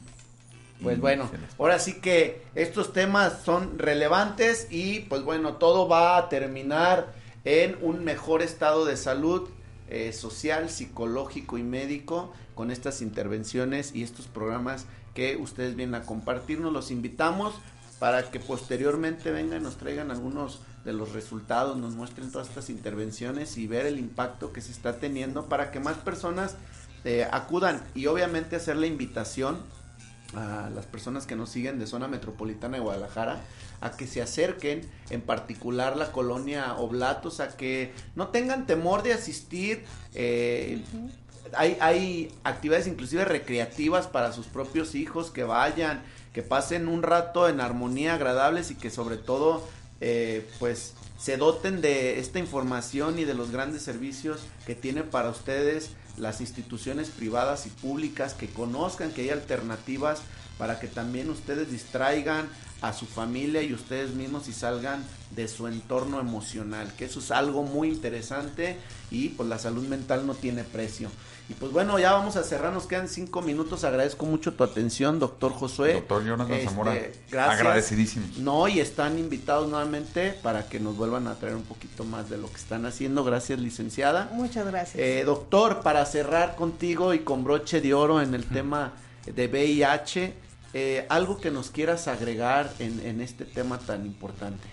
[0.84, 6.30] pues bueno, ahora sí que estos temas son relevantes y pues bueno, todo va a
[6.30, 7.14] terminar
[7.46, 9.50] en un mejor estado de salud
[9.90, 16.04] eh, social, psicológico y médico con estas intervenciones y estos programas que ustedes vienen a
[16.04, 16.72] compartirnos.
[16.74, 17.56] Los invitamos
[18.00, 22.70] para que posteriormente vengan y nos traigan algunos de los resultados, nos muestren todas estas
[22.70, 26.58] intervenciones y ver el impacto que se está teniendo para que más personas
[27.06, 29.60] eh, acudan y obviamente hacer la invitación
[30.36, 33.42] a las personas que nos siguen de zona metropolitana de Guadalajara
[33.82, 39.14] a que se acerquen, en particular la colonia Oblatos, a que no tengan temor de
[39.14, 39.84] asistir.
[40.14, 40.82] Eh,
[41.56, 46.02] hay, hay actividades inclusive recreativas para sus propios hijos que vayan,
[46.34, 49.68] que pasen un rato en armonía agradables y que sobre todo
[50.02, 55.30] eh, pues se doten de esta información y de los grandes servicios que tiene para
[55.30, 60.22] ustedes las instituciones privadas y públicas, que conozcan que hay alternativas
[60.58, 62.48] para que también ustedes distraigan
[62.84, 67.32] a su familia y ustedes mismos y salgan de su entorno emocional, que eso es
[67.32, 68.78] algo muy interesante
[69.10, 71.10] y pues la salud mental no tiene precio.
[71.48, 75.18] Y pues bueno, ya vamos a cerrar, nos quedan cinco minutos, agradezco mucho tu atención,
[75.18, 75.94] doctor Josué.
[75.94, 76.98] Doctor Jonathan este, Zamora,
[77.32, 78.28] agradecidísimo.
[78.40, 82.38] No, y están invitados nuevamente para que nos vuelvan a traer un poquito más de
[82.38, 84.30] lo que están haciendo, gracias licenciada.
[84.34, 84.96] Muchas gracias.
[84.98, 88.92] Eh, doctor, para cerrar contigo y con broche de oro en el tema
[89.26, 90.34] de VIH,
[90.74, 94.68] eh, algo que nos quieras agregar en, en este tema tan importante.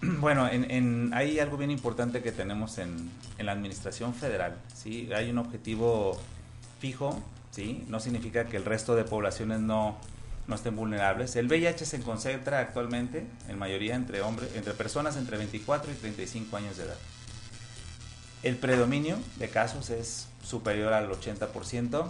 [0.20, 5.10] Bueno, en, hay algo bien importante que tenemos en, la administración federal, ¿sí?
[5.14, 6.20] Hay un objetivo
[6.80, 7.84] fijo, ¿sí?
[7.88, 9.96] No significa que el resto de poblaciones no,
[10.46, 11.36] no estén vulnerables.
[11.36, 16.56] El VIH se concentra actualmente, en mayoría, entre, hombres, entre personas entre 24 y 35
[16.56, 16.96] años de edad.
[18.42, 22.06] El predominio de casos es superior al 80%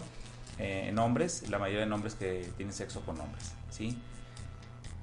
[0.59, 3.97] eh, en hombres, la mayoría de hombres que tienen sexo con hombres, ¿sí?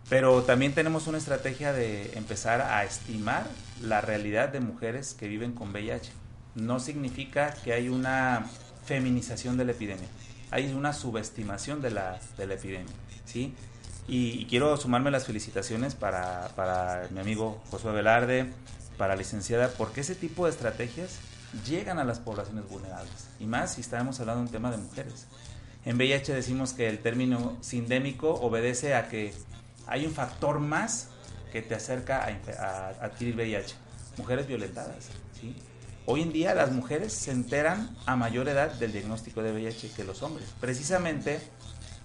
[0.09, 3.47] Pero también tenemos una estrategia de empezar a estimar
[3.81, 6.11] la realidad de mujeres que viven con VIH.
[6.53, 8.45] No significa que hay una
[8.85, 10.07] feminización de la epidemia,
[10.51, 12.93] hay una subestimación de la, de la epidemia.
[13.25, 13.55] ¿sí?
[14.07, 18.51] Y, quiero sumarme las felicitaciones para, para mi amigo Josué Velarde,
[18.97, 21.17] para la licenciada, porque ese tipo de estrategias
[21.67, 23.27] llegan a las poblaciones vulnerables.
[23.39, 25.25] Y más si estamos hablando de un tema de mujeres.
[25.85, 29.33] En VIH decimos que el término sindémico obedece a que
[29.85, 31.09] hay un factor más
[31.51, 32.25] que te acerca
[32.59, 33.75] a, adquirir VIH.
[34.17, 35.09] Mujeres violentadas.
[36.07, 40.03] Hoy en día las mujeres se enteran a mayor edad del diagnóstico de VIH que
[40.03, 41.39] los hombres, precisamente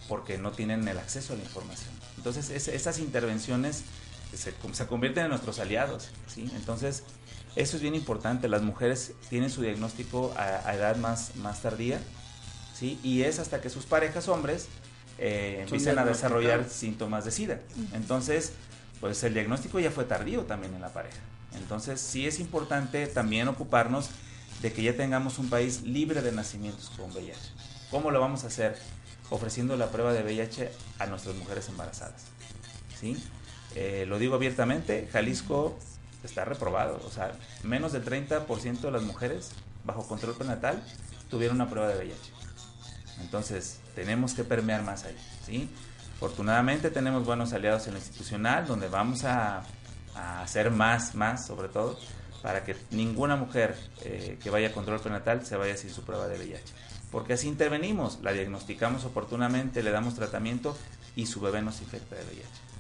[0.09, 1.91] porque no tienen el acceso a la información.
[2.19, 3.85] Entonces esas intervenciones
[4.35, 4.53] se,
[4.87, 6.11] convierten en nuestros aliados.
[6.27, 6.51] ¿sí?
[6.55, 7.03] Entonces
[7.57, 8.47] eso es bien importante.
[8.49, 11.99] Las mujeres tienen su diagnóstico a, edad más, más tardía
[12.81, 12.99] ¿sí?
[13.03, 14.69] y es hasta que sus parejas hombres
[15.19, 17.61] eh, empiezan a desarrollar síntomas de SIDA.
[17.93, 18.53] Entonces,
[19.01, 21.19] pues el diagnóstico ya fue tardío también en la pareja.
[21.55, 24.09] Entonces, sí es importante también ocuparnos
[24.63, 27.39] de que ya tengamos un país libre de nacimientos con VIH.
[27.91, 28.79] ¿Cómo lo vamos a hacer?
[29.29, 32.25] Ofreciendo la prueba de VIH a nuestras mujeres embarazadas.
[32.99, 33.17] ¿Sí?
[33.75, 35.79] Eh, lo digo abiertamente, Jalisco
[36.25, 37.01] está reprobado.
[37.07, 39.51] O sea, menos del 30% de las mujeres
[39.85, 40.83] bajo control prenatal
[41.31, 42.40] tuvieron una prueba de VIH.
[43.21, 45.69] Entonces, tenemos que permear más ahí, ¿sí?
[46.17, 49.63] Afortunadamente tenemos buenos aliados en lo institucional, donde vamos a,
[50.15, 51.99] hacer más, más, sobre todo,
[52.43, 56.29] para que ninguna mujer eh, que vaya a control prenatal se vaya sin su prueba
[56.29, 56.75] de VIH.
[57.11, 60.77] Porque así intervenimos, la diagnosticamos oportunamente, le damos tratamiento
[61.17, 62.71] y su bebé no infecta de VIH.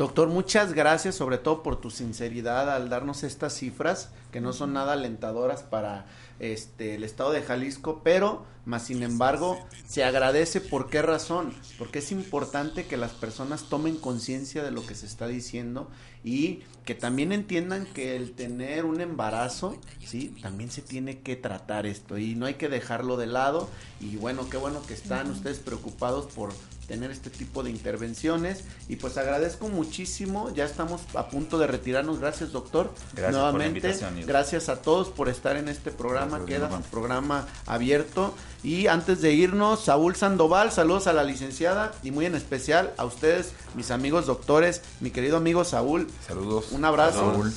[0.00, 4.72] Doctor, muchas gracias sobre todo por tu sinceridad al darnos estas cifras que no son
[4.72, 6.06] nada alentadoras para
[6.40, 12.00] este, el estado de Jalisco, pero más sin embargo se agradece por qué razón, porque
[12.00, 15.88] es importante que las personas tomen conciencia de lo que se está diciendo
[16.24, 21.86] y que también entiendan que el tener un embarazo, sí, también se tiene que tratar
[21.86, 23.68] esto y no hay que dejarlo de lado
[24.00, 26.52] y bueno, qué bueno que están ustedes preocupados por
[26.90, 28.64] tener este tipo de intervenciones.
[28.88, 33.60] Y pues agradezco muchísimo, ya estamos a punto de retirarnos, gracias doctor, Gracias nuevamente, por
[33.60, 34.26] la invitación, Nilda.
[34.32, 38.34] gracias a todos por estar en este programa, Gracias, queda su programa abierto.
[38.64, 43.04] Y antes de irnos, Saúl Sandoval, saludos a la licenciada y muy en especial a
[43.04, 46.72] ustedes, mis amigos doctores, mi querido amigo Saúl, Saludos.
[46.72, 47.30] Un abrazo.
[47.32, 47.52] Raúl.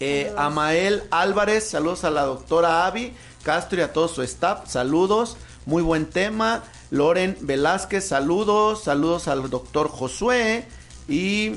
[0.00, 3.12] eh, Amael Álvarez, saludos a la doctora Avi
[3.42, 6.62] Castro y a todo su staff, saludos, muy buen tema.
[6.90, 10.64] Loren Velázquez, saludos, saludos al doctor Josué
[11.08, 11.52] y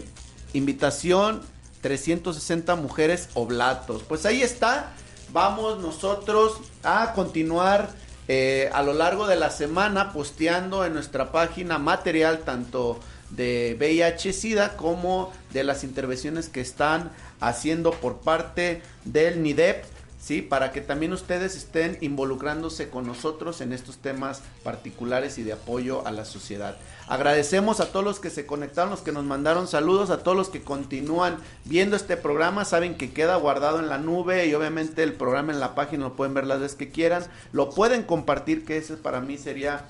[0.53, 1.41] invitación
[1.81, 4.03] 360 mujeres oblatos.
[4.03, 4.93] Pues ahí está,
[5.31, 7.89] vamos nosotros a continuar
[8.27, 12.99] eh, a lo largo de la semana posteando en nuestra página material tanto
[13.31, 19.83] de VIH-Sida como de las intervenciones que están haciendo por parte del NIDEP,
[20.23, 20.41] ¿sí?
[20.41, 26.07] Para que también ustedes estén involucrándose con nosotros en estos temas particulares y de apoyo
[26.07, 26.77] a la sociedad.
[27.07, 30.47] Agradecemos a todos los que se conectaron, los que nos mandaron saludos, a todos los
[30.47, 35.13] que continúan viendo este programa, saben que queda guardado en la nube y obviamente el
[35.13, 38.77] programa en la página lo pueden ver las veces que quieran, lo pueden compartir, que
[38.77, 39.85] ese para mí sería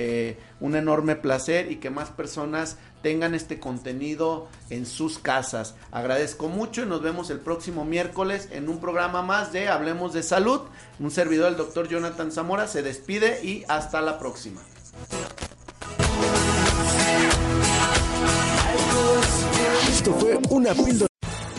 [0.00, 5.74] eh, un enorme placer y que más personas tengan este contenido en sus casas.
[5.90, 10.22] Agradezco mucho y nos vemos el próximo miércoles en un programa más de Hablemos de
[10.22, 10.60] Salud.
[11.00, 14.60] Un servidor, el doctor Jonathan Zamora, se despide y hasta la próxima.
[19.88, 21.07] Esto fue una píldora.